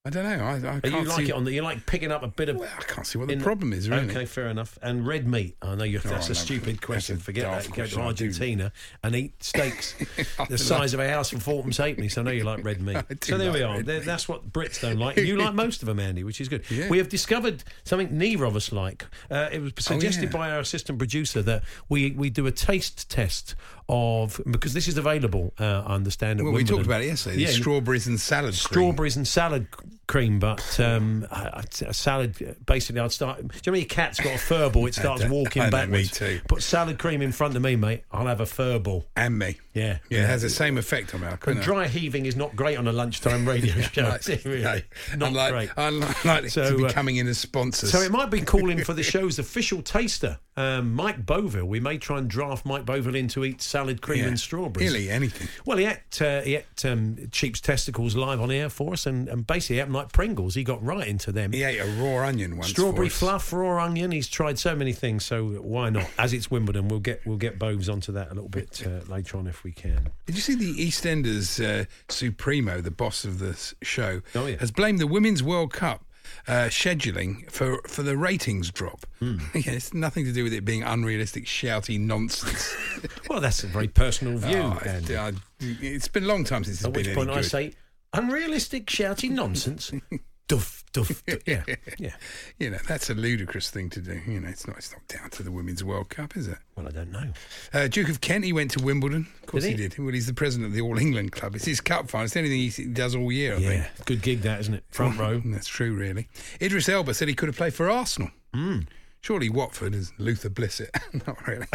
[0.05, 0.43] I don't know.
[0.43, 1.29] I, I can't you like see.
[1.29, 1.53] it on the?
[1.53, 2.57] You like picking up a bit of?
[2.57, 3.89] well, I can't see what the in- problem is.
[3.89, 4.09] Really.
[4.09, 4.77] Okay, fair enough.
[4.81, 5.55] And red meat.
[5.61, 7.15] I know you're, Oh, that's a stupid that's question.
[7.15, 7.69] a Forget that.
[7.69, 9.95] You go to Argentina and eat steaks
[10.49, 12.09] the size of a house for Fortham's Halfpenny.
[12.09, 12.97] So I know you like red meat.
[13.23, 13.81] So there we are.
[13.81, 15.15] That's what Brits don't like.
[15.15, 16.69] You like most of them, Andy, which is good.
[16.69, 16.89] Yeah.
[16.89, 19.05] We have discovered something neither of us like.
[19.31, 20.31] Uh, it was suggested Oh, yeah.
[20.37, 23.55] by our assistant producer that we, we do a taste test
[23.87, 25.53] of because this is available.
[25.57, 26.43] Uh, I understand.
[26.43, 27.37] Well, we talked about it yesterday.
[27.37, 28.51] Yeah, strawberries and salad.
[28.51, 28.53] cream.
[28.53, 29.67] strawberries and salad
[30.07, 32.57] cream, but um, I- I- a salad.
[32.65, 33.39] Basically, I'd start.
[33.39, 34.85] Do you know when your cat's got a fur ball?
[34.87, 36.11] It starts walking I know, me backwards.
[36.11, 36.41] too.
[36.47, 38.03] Put salad cream in front of me, mate.
[38.11, 39.05] I'll have a fur ball.
[39.15, 39.57] and me.
[39.73, 41.27] Yeah, Yeah, it has the same effect on me.
[41.27, 41.63] I And couldn't.
[41.63, 44.07] dry heaving is not great on a lunchtime radio show.
[44.19, 44.61] Is it, really?
[44.61, 44.81] no,
[45.17, 45.69] Not unlike, great.
[45.77, 47.91] Unlike So, to be uh, coming in as sponsors.
[47.91, 51.65] So it might be calling for the show's official taster, um, Mike Boville.
[51.65, 54.27] We may try and draft Mike Boville in to eat salad cream Yeah.
[54.27, 54.93] and strawberries.
[54.93, 55.47] He'll anything.
[55.65, 59.27] Well, he ate, uh, he ate um, Cheap's testicles live on air for us, and,
[59.27, 60.55] and basically ate them like Pringles.
[60.55, 61.51] He got right into them.
[61.53, 62.69] He ate a raw onion once.
[62.69, 64.11] Strawberry fluff, raw onion.
[64.11, 66.07] He's tried so many things, so why not?
[66.17, 69.37] As it's Wimbledon, we'll get we'll get Boves onto that a little bit uh, later
[69.37, 70.09] on if we can.
[70.25, 74.57] Did you see the EastEnders uh, Supremo, the boss of the show, Oh, yeah.
[74.59, 76.05] has blamed the Women's World Cup
[76.47, 79.05] uh, scheduling for, for the ratings drop?
[79.19, 79.37] Hmm.
[79.55, 82.75] yeah, it's nothing to do with it being unrealistic, shouty nonsense.
[83.29, 84.57] Well, that's a very personal view.
[84.57, 87.35] Oh, I- I- it's been a long time since it's At been which point I
[87.35, 87.45] good.
[87.45, 87.73] say,
[88.13, 89.91] unrealistic, shouty nonsense.
[90.47, 91.41] duff, duff, duff.
[91.47, 91.63] Yeah,
[91.97, 92.15] yeah.
[92.59, 94.19] You know, that's a ludicrous thing to do.
[94.27, 96.57] You know, it's not it's not down to the Women's World Cup, is it?
[96.75, 97.31] Well, I don't know.
[97.73, 99.27] Uh, Duke of Kent, he went to Wimbledon.
[99.41, 99.83] Of course Did he?
[99.83, 99.89] he?
[99.89, 99.99] did.
[99.99, 101.55] Well, he's the president of the All England Club.
[101.55, 102.25] It's his cup final.
[102.25, 104.05] It's the only thing he does all year, I Yeah, think.
[104.05, 104.83] good gig that, isn't it?
[104.89, 105.39] Front row.
[105.45, 106.27] That's true, really.
[106.61, 108.31] Idris Elba said he could have played for Arsenal.
[108.53, 108.79] Hmm.
[109.23, 110.89] Surely Watford is Luther Blissett.
[111.27, 111.65] Not really.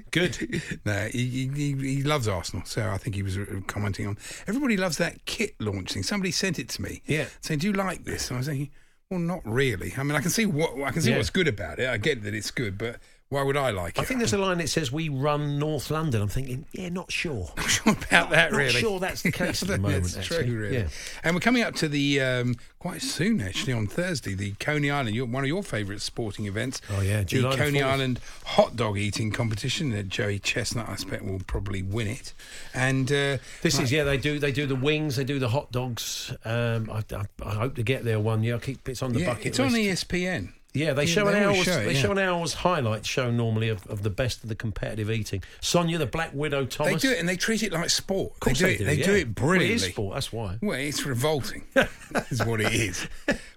[0.10, 0.62] Good.
[0.86, 2.64] no, he, he, he loves Arsenal.
[2.64, 4.16] So I think he was uh, commenting on.
[4.46, 6.02] Everybody loves that kit launch thing.
[6.02, 7.02] Somebody sent it to me.
[7.04, 7.26] Yeah.
[7.42, 8.70] Saying, "Do you like this?" And I was thinking,
[9.10, 9.92] "Well, not really.
[9.98, 11.18] I mean, I can see what I can see Yeah.
[11.18, 11.90] what's good about it.
[11.90, 12.96] I get that it's good, but
[13.32, 14.02] why would I like it?
[14.02, 16.20] I think there's a line that says we run North London.
[16.20, 17.50] I'm thinking, yeah, not sure.
[17.56, 18.78] I'm sure about that, Not really.
[18.78, 20.04] sure that's the case at the moment.
[20.04, 20.76] That's moment, true, really.
[20.76, 20.88] Yeah.
[21.24, 25.16] And we're coming up to the um, quite soon, actually, on Thursday, the Coney Island,
[25.16, 26.82] your, one of your favourite sporting events.
[26.90, 27.84] Oh, yeah, July the Coney 4th.
[27.86, 29.94] Island hot dog eating competition.
[29.96, 32.34] Uh, Joey Chestnut, I expect, will probably win it.
[32.74, 34.04] And uh, This is yeah.
[34.04, 35.16] They do they do the wings.
[35.16, 36.36] They do the hot dogs.
[36.44, 38.56] Um, I, I, I hope to get there one year.
[38.56, 39.74] I keep it's on the yeah, bucket it's list.
[39.74, 40.52] on ESPN.
[40.74, 42.00] Yeah, they show they an hour's show it, they yeah.
[42.00, 45.42] show an hour's highlight show normally of, of the best of the competitive eating.
[45.60, 47.02] Sonia the Black Widow Thomas.
[47.02, 48.32] They do it and they treat it like sport.
[48.32, 48.86] Of course they do it.
[48.86, 49.04] They yeah.
[49.04, 49.72] do it Well, brilliantly.
[49.72, 50.14] it is sport.
[50.14, 50.56] That's why.
[50.62, 51.64] Well, it's revolting,
[52.30, 53.06] is what it is.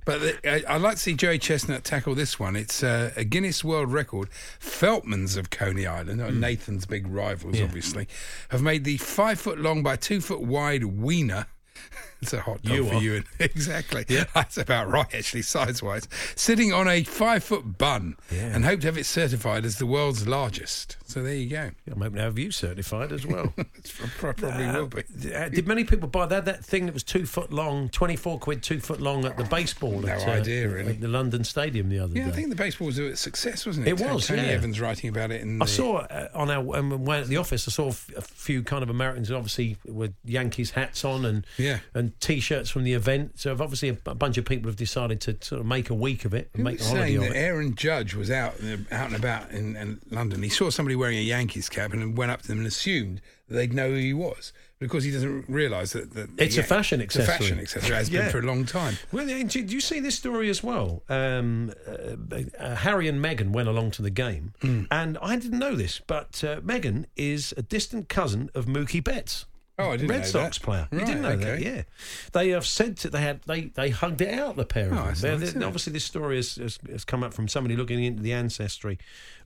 [0.03, 2.57] But the, I, I'd like to see Joey Chestnut tackle this one.
[2.57, 4.29] It's uh, a Guinness World Record.
[4.59, 7.57] Feltman's of Coney Island, uh, Nathan's big rivals.
[7.57, 7.63] Yeah.
[7.63, 8.07] obviously,
[8.49, 11.47] have made the five foot long by two foot wide wiener
[12.21, 13.01] It's a hot dog You for are.
[13.01, 13.23] you.
[13.39, 14.05] exactly.
[14.09, 14.25] Yeah.
[14.33, 16.07] That's about right, actually, size wise.
[16.35, 18.47] Sitting on a five foot bun Yeah.
[18.55, 20.97] and hope to have it certified as the world's largest.
[21.05, 21.71] So there you go.
[21.91, 23.53] I'm hoping to have you certified as well.
[24.17, 25.03] Probably will be.
[25.33, 26.45] Uh, did many people buy that?
[26.45, 29.99] That thing that was two foot long, 24 quid, two foot long at the baseball
[30.01, 30.93] No at, uh, idea, really.
[30.93, 32.29] at the London Stadium the other Yeah, day.
[32.29, 33.91] I think the baseball was a success, wasn't it?
[33.99, 34.49] It was, Tony yeah.
[34.49, 35.41] Evans writing about it.
[35.41, 37.67] In I the- saw uh, on our um, at the office.
[37.67, 41.45] I saw a f- a few kind of Americans, obviously with Yankees hats on and
[41.57, 41.79] Yeah.
[41.93, 43.39] and t-shirts from the event.
[43.39, 46.25] So obviously a, a bunch of people have decided to sort of make a week
[46.25, 47.39] of it and Who make a holiday saying of that it.
[47.39, 48.55] Aaron Judge was out
[48.91, 50.41] out and about in, in London.
[50.43, 53.55] He saw somebody wearing a Yankees cap and went up to them and assumed that
[53.55, 57.23] they'd know who he was because he doesn't realise that, that It's a fashion accessory.
[57.25, 57.95] It's a fashion accessory.
[57.95, 58.21] Has Yeah.
[58.23, 58.97] been for a long time.
[59.11, 61.03] Well, yeah, did you see this story as well?
[61.07, 64.83] Um, uh, uh, Harry and Meghan went along to the game, Hmm.
[64.91, 69.45] and I didn't know this, but uh, Meghan is a distant cousin of Mookie Betts.
[69.77, 70.13] Oh, I didn't know.
[70.13, 70.63] Red know Sox that.
[70.63, 70.87] player.
[70.91, 71.63] you didn't know that, okay.
[71.75, 71.83] yeah.
[72.31, 74.55] They have said that they had they they hugged it out.
[74.55, 75.03] The pair of Oh, them.
[75.03, 75.65] They're- nice, they're- isn't it?
[75.65, 78.97] obviously, this story has, has, has come up from somebody looking into the ancestry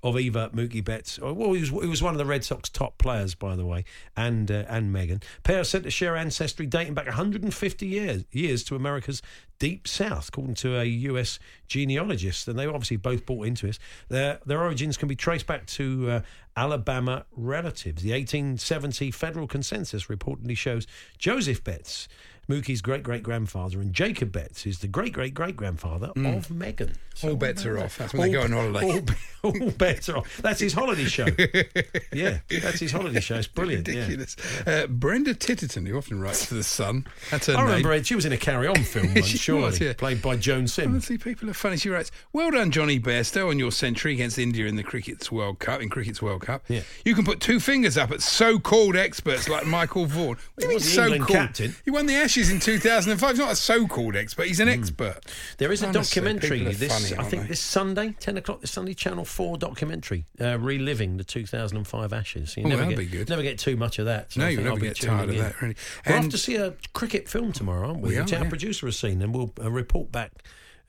[0.04, 1.20] of Eva Mookie Betts.
[1.22, 3.66] Oh, Well, he was, he was one of the Red Sox top players, by the
[3.66, 5.24] way, and uh, and Meghan.
[5.44, 9.22] Pair said to share ancestry dating back 150 years years to America's
[9.58, 11.40] deep south, according to a US
[11.70, 12.48] genealogist.
[12.48, 13.80] And they obviously both bought into it.
[14.10, 16.22] Their their origins can be traced back to uh,
[16.58, 18.02] Alabama relatives.
[18.04, 20.86] The 1870 federal consensus reportedly shows
[21.18, 22.10] Joseph Betts.
[22.50, 26.94] Mookie's great great grandfather and Jacob Betts is the great great great grandfather of Meghan.
[27.24, 27.98] All bets are off.
[27.98, 29.04] That's when they go on holiday.
[29.44, 30.38] All, all bets are off.
[30.38, 31.26] That's his holiday show.
[32.14, 33.36] yeah, that's his holiday show.
[33.36, 33.88] It's brilliant.
[33.90, 33.96] yeah.
[34.02, 34.38] Ridiculous.
[34.66, 37.06] Uh, Brenda Titterton, who often writes to the Sun.
[37.30, 37.66] That's her I name.
[37.86, 38.04] remember.
[38.06, 39.92] She was in a Carry On film once, surely, was, yeah.
[39.98, 40.88] played by Joan Sims.
[40.88, 41.76] Honestly, people are funny.
[41.76, 45.60] She writes, "Well done, Jonny Bairstow, on your century against India in the cricket's World
[45.60, 45.82] Cup.
[45.82, 46.82] In cricket's World Cup, Yeah.
[47.04, 50.30] you can put two fingers up at so-called experts like Michael Vaughan.
[50.30, 51.28] What do you mean so-called?
[51.28, 51.76] captain.
[51.84, 53.30] He won the Ashes in 2005.
[53.32, 54.48] He's not a so-called expert.
[54.48, 55.20] He's an expert.
[55.58, 57.48] There is a documentary this funny, I think they?
[57.50, 61.88] this Sunday, ten o'clock this Sunday, Channel Four documentary, uh, reliving the two thousand and
[61.88, 62.56] five Ashes.
[62.56, 63.30] You Oh, never that'd get, be good.
[63.30, 64.32] Never get too much of that.
[64.32, 65.42] so No, you never I'll get tired of in.
[65.42, 65.76] that, really.
[65.76, 68.10] Off And- to see a cricket film tomorrow, aren't we?
[68.10, 68.50] We are, which our yeah.
[68.50, 70.32] producer has seen, and we'll uh, report back.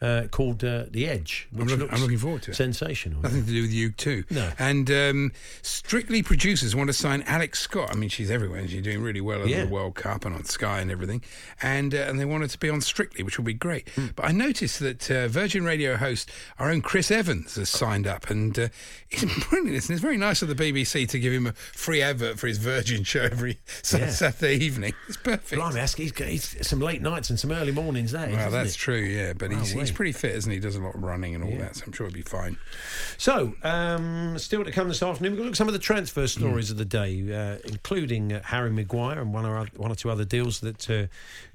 [0.03, 2.55] Uh, called uh, The Edge, I'm, which look- looks I'm looking forward to it.
[2.55, 3.21] sensational.
[3.21, 4.31] Nothing to do with U2.
[4.31, 4.51] No.
[4.59, 7.91] And um, Strictly producers want to sign Alex Scott.
[7.93, 8.61] I mean, she's everywhere.
[8.61, 9.65] and She's doing really well at Yeah.
[9.67, 11.23] the World Cup and on Sky and everything.
[11.61, 13.91] And uh, and they wanted to be on Strictly, which will be great.
[13.91, 14.07] Hmm.
[14.17, 18.31] But I noticed that uh, Virgin Radio host, our own Chris Evans, has signed up,
[18.31, 18.69] and uh,
[19.11, 19.83] it's brilliant.
[19.83, 22.57] And it's very nice of the BBC to give him a free advert for his
[22.57, 23.59] Virgin show every
[23.93, 24.09] Yeah.
[24.09, 24.95] Saturday evening.
[25.09, 25.61] It's perfect.
[25.61, 28.31] Blimey, he's, got- he's some late nights and some early mornings there.
[28.31, 28.79] Well, that's it?
[28.79, 29.35] true, yeah.
[29.35, 30.57] But he's, he's pretty fit, isn't he?
[30.57, 32.57] He does a lot of running and all that, so I'm sure he'll be fine.
[33.18, 35.79] So, um, still to come this afternoon, we've got to look at some of the
[35.79, 39.94] transfer stories of the day, uh, including uh, Harry Maguire and one or, one or
[39.94, 41.07] two other deals that uh,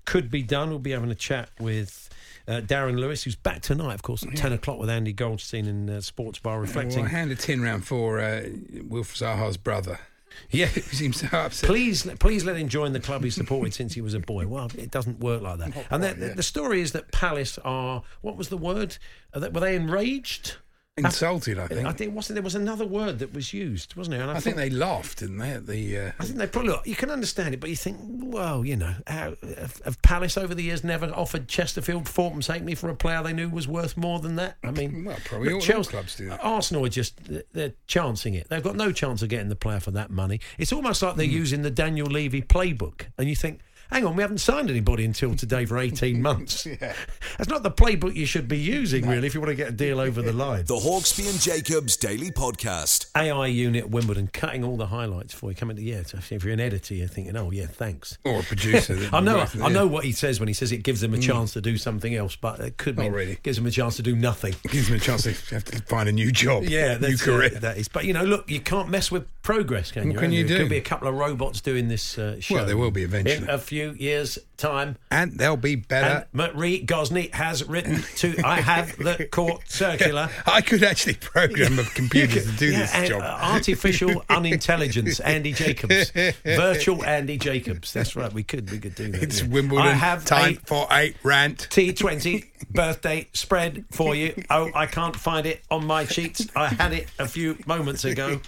[0.05, 0.69] could be done.
[0.69, 2.09] We'll be having a chat with
[2.47, 5.89] uh, Darren Lewis, who's back tonight, of course, at 10 o'clock with Andy Goldstein in
[5.89, 6.99] uh, Sports Bar Reflecting.
[6.99, 8.43] Well, I hand a tin round for uh,
[8.87, 9.99] Wilf Zaha's brother.
[10.51, 10.67] Yeah.
[10.67, 11.67] He seems so upset.
[11.67, 14.47] Please, please let him join the club he supported since he was a boy.
[14.47, 15.85] Well, it doesn't work like that.
[15.89, 18.97] and the, the, the story is that Palace are what was the word?
[19.33, 20.55] Are they, were they enraged?
[20.97, 21.85] Insulted, I think.
[21.85, 24.21] I think wasn't there was another word that was used, wasn't there?
[24.21, 25.51] And I think thought- they laughed, didn't they?
[25.51, 26.87] At the uh, I think they probably look.
[26.87, 30.55] You can understand it, but you think, well, you know, how, have, have Palace over
[30.55, 33.97] the years never offered Chesterfield, Thorpe, and Saintney for a player they knew was worth
[33.97, 34.55] more than that?
[34.63, 36.39] I mean, Well, probably all- all clubs do that.
[36.41, 37.19] Arsenal are just
[37.51, 38.47] they're chancing it.
[38.47, 40.39] They've got no chance of getting the player for that money.
[40.57, 43.59] It's almost like they're using the Daniel Levy playbook, and you think.
[43.91, 46.65] Hang on, we haven't signed anybody until today for 18 months.
[46.81, 46.93] Yeah.
[47.37, 49.71] That's not the playbook you should be using, really, if you want to get a
[49.71, 50.65] deal over the line.
[50.65, 53.07] The Hawksby and Jacobs Daily Podcast.
[53.15, 55.55] AI unit Wimbledon cutting all the highlights for you.
[55.55, 58.17] Coming to yeah, if you're an editor, you're thinking, oh yeah, thanks.
[58.25, 58.97] or a producer.
[59.13, 61.17] I know, works- I know what he says when he says it gives them a
[61.19, 63.09] chance to do something else, but it could be.
[63.09, 63.37] really.
[63.43, 64.55] gives them a chance to do nothing.
[64.69, 66.63] Gives them a chance to have to find a new job.
[66.63, 67.51] Yeah, new that's career.
[67.55, 67.87] uh, that is.
[67.87, 70.19] But you know, look, you can't mess with progress, can What you?
[70.19, 70.63] can you There do?
[70.63, 72.55] could be a couple of robots doing this uh, show.
[72.55, 73.37] Well, there will be eventually.
[73.43, 74.95] In a few years' time.
[75.11, 76.25] and they'll be better.
[76.33, 78.33] And Marie Gosney has written to.
[78.45, 80.29] I have the court circular.
[80.45, 83.21] I could actually program a computer to do Yeah, this and, job.
[83.21, 86.11] uh, artificial unintelligence, Andy Jacobs,
[86.45, 87.91] virtual Andy Jacobs.
[87.91, 88.31] That's right.
[88.31, 89.21] We could, we could do that.
[89.23, 89.49] it's yeah.
[89.49, 89.87] Wimbledon.
[89.87, 91.67] I have time a for a rant.
[91.69, 94.41] T20 birthday spread for you.
[94.49, 96.47] Oh, I can't find it on my sheets.
[96.55, 98.39] I had it a few moments ago.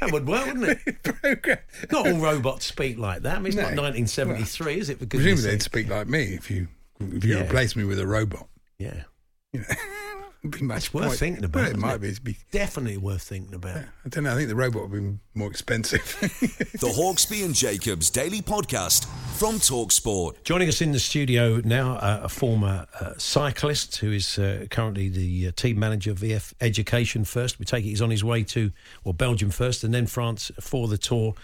[0.00, 1.02] that would work, wouldn't it?
[1.02, 1.58] program.
[1.90, 3.36] Not all robots speak like that.
[3.36, 3.82] I mean, it's not No.
[3.82, 4.98] 1973, is it?
[4.98, 6.68] For goodness Presumably they'd speak like me if you
[7.00, 7.42] if you Yeah.
[7.44, 8.46] replace me with a robot.
[8.78, 9.04] Yeah.
[9.52, 11.18] it'd be much It's worth point.
[11.18, 11.54] thinking about.
[11.60, 12.08] Well, it isn't might be.
[12.08, 12.36] It'd be.
[12.50, 13.78] Definitely worth thinking about.
[14.04, 14.32] I don't know.
[14.32, 16.02] I think the robot would be more expensive.
[16.74, 19.06] The Hawksby and Jacobs Daily Podcast
[19.38, 20.42] from Talksport.
[20.44, 25.08] Joining us in the studio now, uh, a former uh, cyclist who is uh, currently
[25.08, 27.58] the uh, team manager of EF Education First.
[27.58, 28.70] We take it he's on his way to,
[29.04, 31.34] well, Belgium first and then France for the tour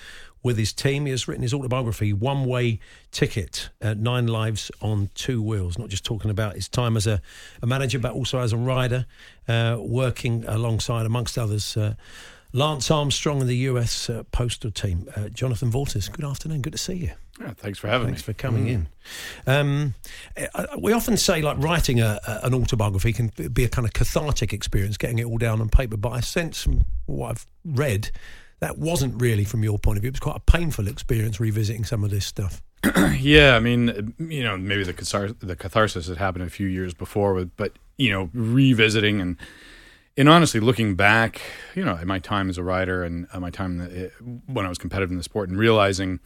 [0.42, 1.04] with his team.
[1.06, 5.78] He has written his autobiography, One Way Ticket uh, Nine Lives on Two Wheels.
[5.78, 7.20] Not just talking about his time as a,
[7.62, 9.06] a manager, but also as a rider,
[9.48, 11.94] uh, working alongside, amongst others, uh,
[12.52, 15.08] Lance Armstrong and the US uh, postal team.
[15.14, 16.62] Uh, Jonathan Vaughters, good afternoon.
[16.62, 17.10] Good to see you.
[17.40, 18.32] Yeah, thanks for having Thanks me.
[18.34, 18.70] for coming Mm.
[18.70, 18.88] in.
[19.46, 19.94] Um,
[20.78, 24.52] we often say like writing a, a, an autobiography can be a kind of cathartic
[24.52, 25.96] experience, getting it all down on paper.
[25.96, 28.10] But I sense from what I've read
[28.60, 30.08] that wasn't really from your point of view.
[30.08, 32.62] It was quite a painful experience revisiting some of this stuff.
[33.18, 36.94] yeah, I mean, you know, maybe the cathars- the catharsis had happened a few years
[36.94, 39.36] before, with, but you know, revisiting and
[40.16, 41.40] and honestly looking back,
[41.74, 44.12] you know, at my time as a rider and at my time that
[44.46, 46.20] when I was competitive in the sport, and realizing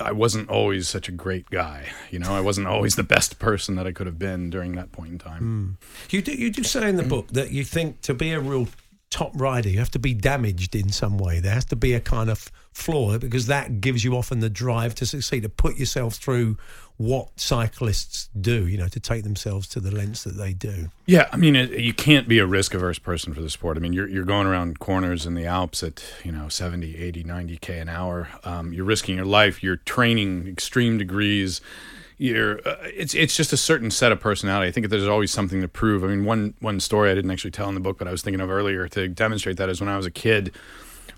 [0.00, 1.86] I wasn't always such a great guy.
[2.10, 4.92] You know, I wasn't always the best person that I could have been during that
[4.92, 5.38] point in time.
[5.38, 6.14] Hmm.
[6.14, 7.08] You do you do say in the mm.
[7.08, 8.68] book that you think to be a real
[9.16, 11.40] top rider, you have to be damaged in some way.
[11.40, 14.94] There has to be a kind of flaw because that gives you often the drive
[14.96, 16.58] to succeed, to put yourself through
[16.98, 20.90] what cyclists do, you know, to take themselves to the lengths that they do.
[21.06, 23.78] Yeah, I mean, it, you can't be a risk averse person for the sport.
[23.78, 27.24] I mean, you're, you're going around corners in the Alps at, you know, 70, 80,
[27.24, 28.28] 90K an hour.
[28.44, 29.62] Um, you're risking your life.
[29.62, 31.62] You're training extreme degrees.
[32.18, 34.68] You're, uh, it's, it's just a certain set of personality.
[34.68, 36.02] I think there's always something to prove.
[36.02, 38.22] I mean, one, one story I didn't actually tell in the book, but I was
[38.22, 40.52] thinking of earlier to demonstrate that is when I was a kid,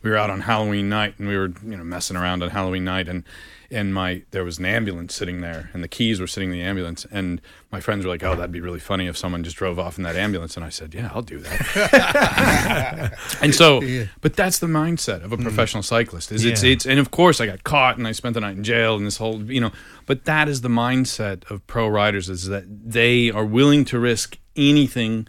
[0.02, 2.84] we were out on Halloween night and we were, you know, messing around on Halloween
[2.84, 3.24] night and,
[3.70, 6.62] and my there was an ambulance sitting there and the keys were sitting in the
[6.62, 9.78] ambulance and my friends were like oh that'd be really funny if someone just drove
[9.78, 10.56] off in that ambulance.
[10.56, 13.18] And i said yeah i'll do that.
[13.42, 13.82] And so
[14.20, 15.42] but that's the mindset of a mm.
[15.42, 18.40] professional cyclist is it's it's and of course i got caught and i spent the
[18.40, 19.70] night in jail and this whole you know
[20.06, 24.38] but that is the mindset of pro riders is that they are willing to risk
[24.56, 25.26] anything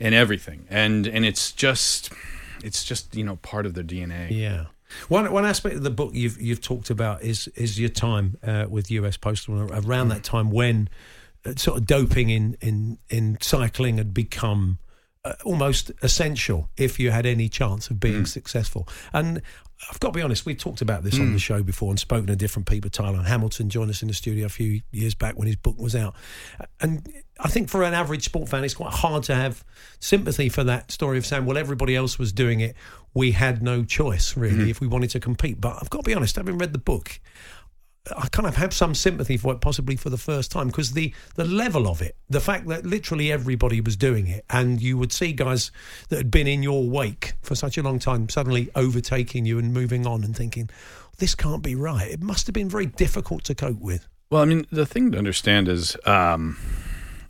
[0.00, 2.10] and everything and and it's just
[2.64, 4.66] it's just you know part of their dna Yeah.
[5.08, 8.66] One one aspect of the book you've you've talked about is is your time uh,
[8.68, 10.88] with US Postal around that time when
[11.44, 14.78] uh, sort of doping in in in cycling had become
[15.24, 18.88] uh, almost essential if you had any chance of being successful.
[19.12, 19.42] And
[19.90, 22.26] I've got to be honest, we've talked about this on the show before and spoken
[22.28, 22.90] to different people.
[22.90, 25.94] Tyler Hamilton joined us in the studio a few years back when his book was
[25.94, 26.14] out.
[26.80, 27.06] And
[27.38, 29.64] I think for an average sport fan, it's quite hard to have
[30.00, 32.74] sympathy for that story of saying, well, everybody else was doing it.
[33.14, 35.60] We had no choice, really, if we wanted to compete.
[35.60, 37.20] But I've got to be honest, having read the book,
[38.16, 41.12] I kind of have some sympathy for it, possibly for the first time, because the
[41.34, 45.12] the level of it, the fact that literally everybody was doing it, and you would
[45.12, 45.70] see guys
[46.08, 49.72] that had been in your wake for such a long time suddenly overtaking you and
[49.72, 50.70] moving on, and thinking,
[51.18, 52.10] this can't be right.
[52.10, 54.08] It must have been very difficult to cope with.
[54.30, 56.56] Well, I mean, the thing to understand is um,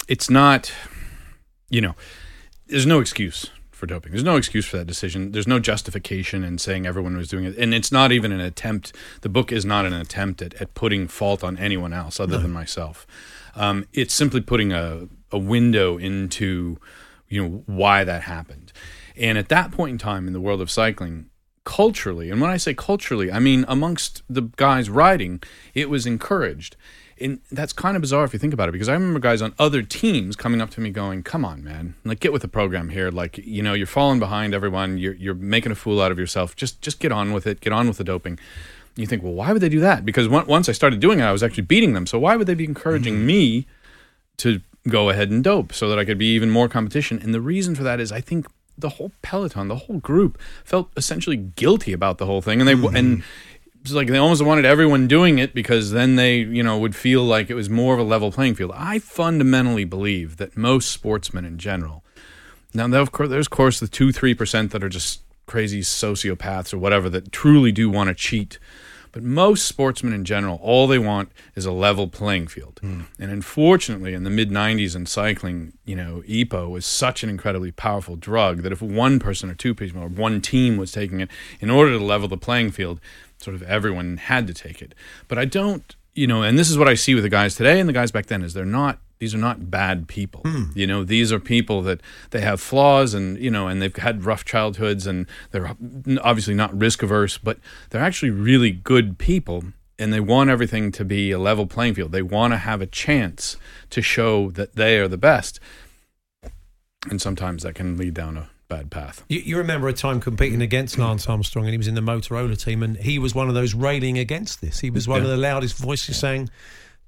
[0.08, 0.72] it's not,
[1.68, 1.94] you know,
[2.66, 4.10] there's no excuse for doping.
[4.10, 5.30] There's no excuse for that decision.
[5.30, 7.56] There's no justification in saying everyone was doing it.
[7.56, 11.06] And it's not even an attempt, the book is not an attempt at, at putting
[11.06, 13.06] fault on anyone else other than myself.
[13.54, 16.78] Um, it's simply putting a, a window into,
[17.28, 18.72] you know, why that happened.
[19.16, 21.30] And at that point in time in the world of cycling,
[21.64, 25.42] culturally, and when I say culturally, I mean amongst the guys riding,
[25.74, 26.76] it was encouraged.
[27.20, 29.54] And that's kind of bizarre if you think about it, because I remember guys on
[29.58, 31.94] other teams coming up to me going, "Come on, man!
[32.04, 33.10] Like, get with the program here.
[33.10, 34.98] Like, you know, you're falling behind everyone.
[34.98, 36.56] You're you're making a fool out of yourself.
[36.56, 37.60] Just just get on with it.
[37.60, 38.38] Get on with the doping."
[38.96, 40.04] You think, well, why would they do that?
[40.04, 42.04] Because on- once I started doing it, I was actually beating them.
[42.04, 43.26] So why would they be encouraging mm-hmm.
[43.26, 43.66] me
[44.38, 47.20] to go ahead and dope so that I could be even more competition?
[47.22, 50.90] And the reason for that is I think the whole peloton, the whole group, felt
[50.96, 53.20] essentially guilty about the whole thing, and they and mm-hmm.
[53.82, 57.22] It's like they almost wanted everyone doing it because then they you know would feel
[57.24, 58.72] like it was more of a level playing field.
[58.74, 62.04] I fundamentally believe that most sportsmen in general.
[62.74, 66.72] Now, of course, there's of course the two three percent that are just crazy sociopaths
[66.72, 68.58] or whatever that truly do want to cheat.
[69.10, 72.78] But most sportsmen in general, all they want is a level playing field.
[72.82, 73.02] Hmm.
[73.18, 77.72] And unfortunately, in the mid 90s in cycling, you know, EPO was such an incredibly
[77.72, 81.30] powerful drug that if one person or two people or one team was taking it,
[81.60, 83.00] in order to level the playing field,
[83.38, 84.94] sort of everyone had to take it.
[85.28, 87.80] But I don't, you know, and this is what I see with the guys today
[87.80, 90.42] and the guys back then is they're not these are not bad people.
[90.44, 90.64] Hmm.
[90.74, 94.24] You know, these are people that they have flaws and, you know, and they've had
[94.24, 95.74] rough childhoods and they're
[96.22, 97.58] obviously not risk averse, but
[97.90, 99.64] they're actually really good people
[99.98, 102.12] and they want everything to be a level playing field.
[102.12, 103.56] They want to have a chance
[103.90, 105.58] to show that they are the best.
[107.10, 109.24] and sometimes that can lead down a bad path.
[109.28, 112.62] You, you remember a time competing against Lance Armstrong, and he was in the Motorola
[112.62, 114.80] team, and he was one of those railing against this.
[114.80, 116.50] He was one of the loudest voices saying.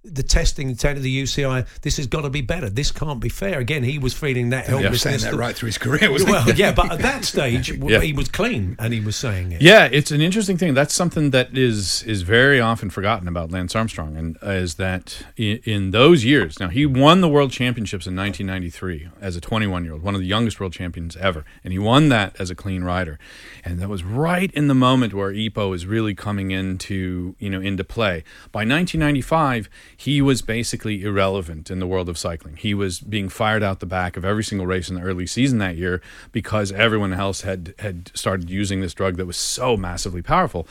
[0.03, 2.70] The testing, the of the UCI, this has got to be better.
[2.70, 3.59] This can't be fair.
[3.59, 6.32] Again, he was feeling that He was saying that right through his career, wasn't he?
[6.32, 8.01] well, yeah, but at that stage, Yeah.
[8.01, 9.61] he was clean and he was saying it.
[9.61, 10.72] Yeah, it's an interesting thing.
[10.72, 15.22] That's something that is is very often forgotten about Lance Armstrong, and uh, is that
[15.36, 16.59] in, in those years.
[16.59, 20.22] Now he won the World Championships in 1993 as a 21 year old, one of
[20.22, 23.18] the youngest world champions ever, and he won that as a clean rider,
[23.66, 27.61] and that was right in the moment where EPO was really coming into you know
[27.61, 28.24] into play.
[28.51, 29.68] By 1995,
[30.01, 32.57] he was basically irrelevant in the world of cycling.
[32.57, 35.59] He was being fired out the back of every single race in the early season
[35.59, 36.01] that year
[36.32, 40.66] because everyone else had had started using this drug that was so massively powerful.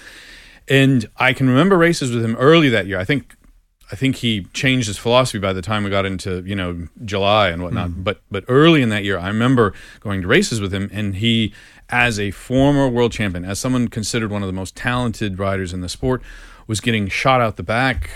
[0.68, 3.00] And I can remember races with him early that year.
[3.00, 3.36] I think
[3.92, 7.50] I think he changed his philosophy by the time we got into you know July
[7.50, 7.92] and whatnot.
[7.92, 8.04] Mm.
[8.04, 11.54] But but early in that year, I remember going to races with him, and he,
[11.88, 15.82] as a former world champion, as someone considered one of the most talented riders in
[15.82, 16.24] the sport,
[16.66, 18.10] was getting shot out the back,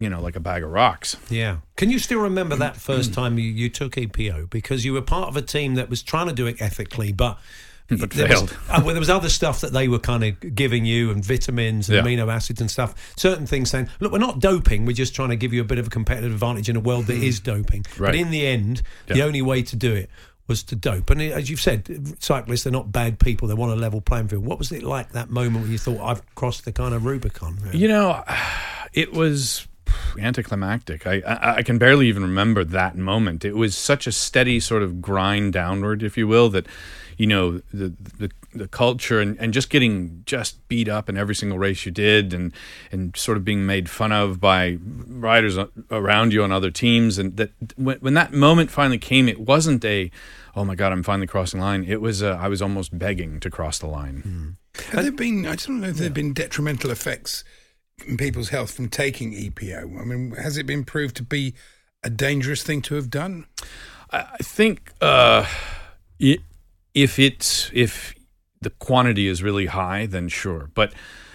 [0.00, 1.16] you know, like a bag of rocks.
[1.28, 1.58] Yeah.
[1.76, 4.50] Can you still remember that first time you, you took EPO?
[4.50, 7.38] Because you were part of a team that was trying to do it ethically, but.
[7.88, 10.84] But there was- uh, well, there was other stuff that they were kind of giving
[10.84, 12.02] you, and vitamins and Yeah.
[12.04, 12.94] amino acids and stuff.
[13.16, 14.86] Certain things saying, "Look, we're not doping.
[14.86, 17.06] We're just trying to give you a bit of a competitive advantage in a world
[17.08, 18.20] that is doping." But Hmm.
[18.20, 20.08] In the end, the only way to do it
[20.46, 21.10] was to dope.
[21.10, 23.48] And as you've said, cyclists, they're not bad people.
[23.48, 24.44] They want a level playing field.
[24.46, 27.58] What was it like that moment when you thought, "I've crossed the kind of Rubicon"?
[27.60, 28.22] really?" You know,
[28.92, 29.66] it was
[30.18, 31.06] anticlimactic.
[31.06, 33.44] I, I I can barely even remember that moment.
[33.44, 36.66] It was such a steady sort of grind downward, if you will, that
[37.16, 41.34] you know the the, the culture and, and just getting just beat up in every
[41.34, 42.52] single race you did, and
[42.90, 45.58] and sort of being made fun of by riders
[45.90, 49.84] around you on other teams, and that when, when that moment finally came, it wasn't
[49.84, 50.10] a
[50.56, 51.84] oh my god, I'm finally crossing the line.
[51.84, 54.56] It was uh, I was almost begging to cross the line.
[54.92, 55.46] Have there been?
[55.46, 57.50] I don't know if there have been detrimental effects in
[58.18, 60.00] people's health from taking EPO.
[60.00, 61.54] I mean, has it been proved to be
[62.02, 63.46] a dangerous thing to have done?
[64.10, 65.46] I think uh,
[66.20, 66.38] i
[66.92, 68.14] if it's if
[68.60, 70.70] the quantity is really high, then sure.
[70.74, 70.92] But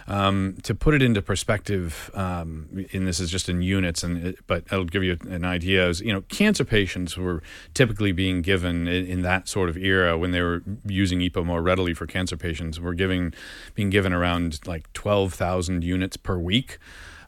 [0.07, 4.37] um, to put it into perspective, um, and this is just in units, and it,
[4.47, 5.87] but I'll give you an idea.
[5.89, 7.41] Is you know, cancer patients were
[7.73, 11.61] typically being given in, in that sort of era when they were using EPO more
[11.61, 13.33] readily for cancer patients, were giving
[13.73, 16.77] being given around like twelve thousand units per week.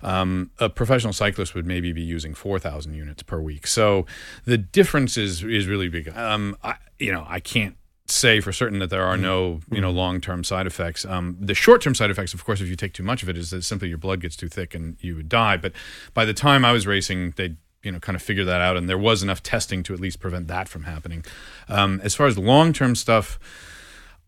[0.04, 3.66] Um, a professional cyclist would maybe be using 4,000 units per week.
[3.66, 4.06] So
[4.46, 6.10] the difference is is really big.
[6.16, 7.76] Um, I, you know, I can't
[8.10, 11.06] say for certain that there are no you know long term side effects.
[11.06, 13.38] Um, the short term side effects, of course, if you take too much of it,
[13.38, 15.58] is that simply your blood gets too thick and you would die.
[15.58, 15.74] But
[16.14, 18.90] by the time I was racing, they you know kind of figured that out, and
[18.90, 21.26] there was enough testing to at least prevent that from happening.
[21.68, 23.40] Um, as far as long term stuff.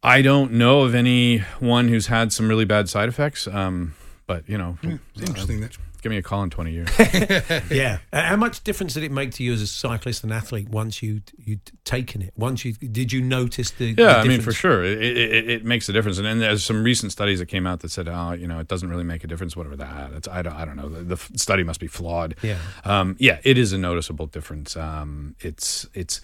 [0.01, 3.49] I don't know of anyone who's had some really bad side effects.
[3.49, 3.95] Um,
[4.27, 4.77] but you know,
[5.13, 5.77] it's interesting that.
[6.01, 6.89] Give me a call in twenty years.
[7.71, 7.99] yeah.
[8.13, 11.01] Uh, How much difference did it make to you as a cyclist and athlete once
[11.03, 12.33] you you'd taken it?
[12.37, 15.65] Once you did you notice the the Yeah, I mean for sure, it, it, it
[15.65, 16.17] makes a difference.
[16.17, 18.67] And, and there's some recent studies that came out that said, oh, you know, it
[18.67, 19.55] doesn't really make a difference.
[19.55, 20.89] Whatever that, it's, I don't, I don't know.
[20.89, 22.35] The, the study must be flawed.
[22.41, 22.57] Yeah.
[22.85, 24.75] um, yeah, it is a noticeable difference.
[24.77, 26.21] Um, it's it's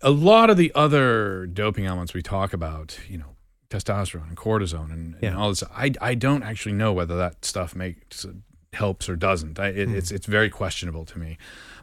[0.00, 2.98] a lot of the other doping elements we talk about.
[3.08, 3.34] You know,
[3.70, 5.36] testosterone and cortisone and, and Yeah.
[5.36, 5.62] all this.
[5.76, 8.24] I I don't actually know whether that stuff makes
[8.72, 9.58] helps or doesn't.
[9.58, 9.94] I, it, Hmm.
[9.96, 11.38] It's it's very questionable to me.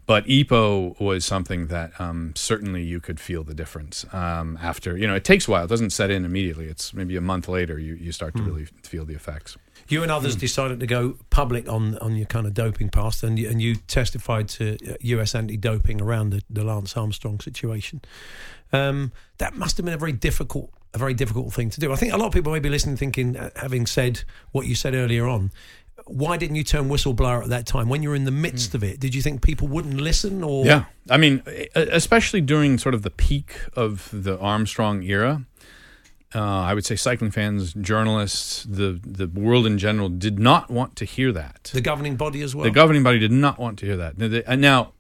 [0.08, 4.96] But EPO was something that um, certainly you could feel the difference um, after.
[4.96, 5.64] You know, it takes a while.
[5.66, 6.68] It doesn't set in immediately.
[6.68, 8.50] It's maybe a month later you, you start to Hmm.
[8.50, 9.58] really feel the effects.
[9.88, 13.38] You and others decided to go public on, on your kind of doping past, and
[13.38, 18.02] you, and you testified to uh, US anti-doping around the, the Lance Armstrong situation.
[18.74, 21.92] Um, that must have been a very difficult a very difficult thing to do.
[21.92, 24.24] I think a lot of people may be listening, thinking, uh, having said
[24.54, 25.52] what you said earlier on,
[26.08, 28.84] why didn't you turn whistleblower at that time when you were in the midst of
[28.84, 29.00] it?
[29.00, 30.66] Did you think people wouldn't listen, or.
[30.66, 31.42] Yeah, I mean,
[31.76, 35.44] especially during sort of the peak of the Armstrong era,
[36.34, 40.96] uh, I would say cycling fans, journalists, the the world in general did not want
[40.98, 41.72] to hear that.
[41.74, 42.66] the governing body as well?
[42.66, 44.18] The governing body did not want to hear that.
[44.18, 44.92] Now, they- And now,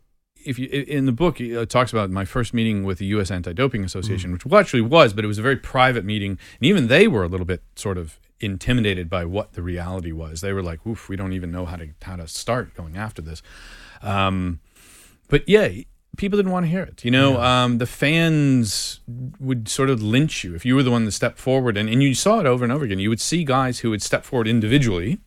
[0.46, 3.32] if you in the book, it talks about my first meeting with the U.S.
[3.32, 7.08] Anti-Doping Association, which actually was, but it was a very private meeting, and even they
[7.08, 10.42] were a little bit sort of intimidated by what the reality was.
[10.42, 13.22] They were like, "Oof, we don't even know how to how to start going after
[13.22, 13.42] this."
[14.02, 14.60] Um,
[15.28, 15.70] but yeah,
[16.18, 17.04] people didn't want to hear it.
[17.04, 19.00] You know, um, the fans
[19.40, 22.02] would sort of lynch you if you were the one that stepped forward, and, and
[22.02, 23.00] you saw it over and over again.
[23.00, 25.20] You would see guys who would step forward individually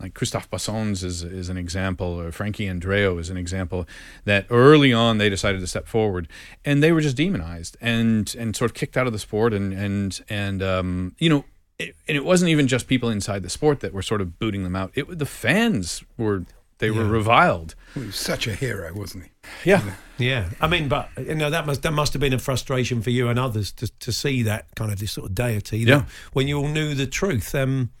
[0.00, 3.86] like Christophe Bassons is is an example, or Frankie Andreu is an example
[4.24, 6.26] that early on they decided to step forward,
[6.64, 9.72] and they were just demonized and and sort of kicked out of the sport, and
[9.72, 11.44] and and um, you know.
[11.78, 14.64] It, and it wasn't even just people inside the sport that were sort of booting
[14.64, 14.90] them out.
[14.94, 16.44] It the fans were
[16.76, 17.10] they were Yeah.
[17.10, 17.74] reviled.
[17.94, 19.30] He was such a hero, wasn't he?
[19.70, 19.94] Yeah.
[20.18, 23.08] Yeah, I mean, but you know that must that must have been a frustration for
[23.08, 25.78] you and others to to see that kind of this sort of deity.
[25.78, 26.04] Yeah.
[26.34, 27.54] when you all knew the truth.
[27.54, 27.92] Um,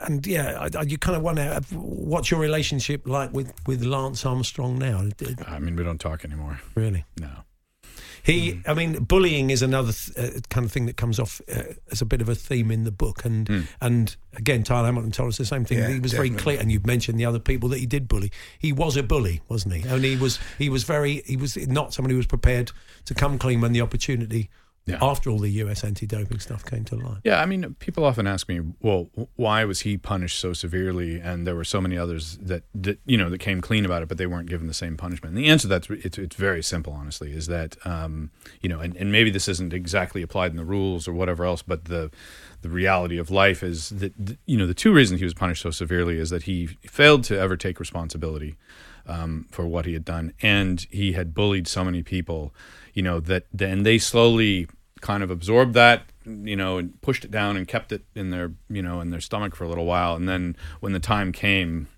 [0.00, 3.82] and yeah, I, I, you kind of wonder uh, what's your relationship like with with
[3.84, 5.08] Lance Armstrong now?
[5.46, 6.60] I mean, we don't talk anymore.
[6.74, 7.04] Really?
[7.20, 7.30] No.
[8.22, 11.74] He, I mean, bullying is another th- uh, kind of thing that comes off uh,
[11.92, 13.60] as a bit of a theme in the book, and Hmm.
[13.82, 15.76] and again, Tyler Hamilton told us the same thing.
[15.76, 18.32] Yeah, he was very clear, and you've mentioned the other people that he did bully.
[18.58, 19.82] He was a bully, wasn't he?
[19.86, 22.72] And he was he was very he was not somebody who was prepared
[23.04, 24.48] to come clean when the opportunity.
[24.86, 24.98] Yeah.
[25.00, 27.20] After all the US anti-doping stuff came to light.
[27.24, 31.46] Yeah, I mean, people often ask me, well, why was he punished so severely, and
[31.46, 34.18] there were so many others that, that you know that came clean about it, but
[34.18, 35.34] they weren't given the same punishment.
[35.34, 38.30] And the answer to that's it's, it's very simple, honestly, is that um,
[38.60, 41.62] you know, and, and maybe this isn't exactly applied in the rules or whatever else,
[41.62, 42.10] but the
[42.60, 44.12] the reality of life is that
[44.44, 47.38] you know the two reasons he was punished so severely is that he failed to
[47.38, 48.56] ever take responsibility
[49.06, 52.54] um, for what he had done, and he had bullied so many people,
[52.94, 54.66] you know that then they slowly
[55.00, 58.52] kind of absorbed that, you know, and pushed it down and kept it in their
[58.70, 61.88] you know in their stomach for a little while, and then when the time came,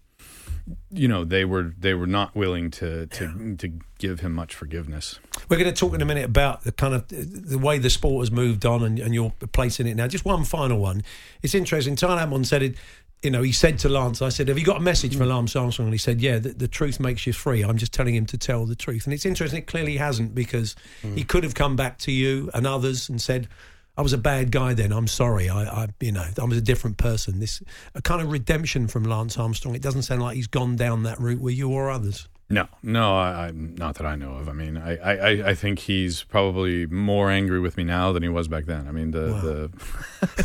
[0.90, 5.20] you know they were they were not willing to to to give him much forgiveness.
[5.48, 8.22] We're going to talk in a minute about the kind of the way the sport
[8.22, 10.08] has moved on and, and your place in it now.
[10.08, 11.02] Just one final one.
[11.42, 11.96] It's interesting.
[11.96, 12.76] Said it.
[13.22, 15.28] You know, he said to Lance, "I said, have you got a message for mm.
[15.28, 17.62] Lance Armstrong?" And he said, "Yeah, the, the truth makes you free.
[17.62, 19.60] I'm just telling him to tell the truth." And it's interesting.
[19.60, 21.16] It clearly hasn't because mm.
[21.16, 23.48] he could have come back to you and others and said,
[23.96, 24.92] "I was a bad guy then.
[24.92, 25.48] I'm sorry.
[25.48, 27.62] I, I you know, I was a different person." This
[27.94, 29.74] a kind of redemption from Lance Armstrong.
[29.74, 32.28] It doesn't sound like he's gone down that route with you or others.
[32.48, 34.48] No, no, I, I not that I know of.
[34.48, 38.28] I mean, I, I, I think he's probably more angry with me now than he
[38.28, 38.86] was back then.
[38.86, 39.70] I mean, the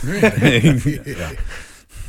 [0.01, 1.33] the yeah.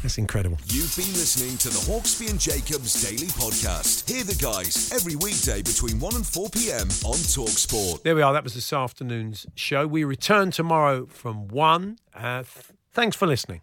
[0.03, 0.59] That's incredible.
[0.67, 4.11] You've been listening to the Hawksbee and Jacobs Daily Podcast.
[4.11, 6.89] Hear the guys every weekday between 1 and 4 p.m.
[7.05, 8.03] on Talksport.
[8.03, 8.33] There we are.
[8.33, 9.87] That was this afternoon's show.
[9.87, 11.99] We return tomorrow from one.
[12.13, 13.61] Uh, th- thanks for listening.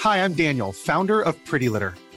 [0.00, 1.94] Hi, I'm Daniel, founder of Pretty Litter.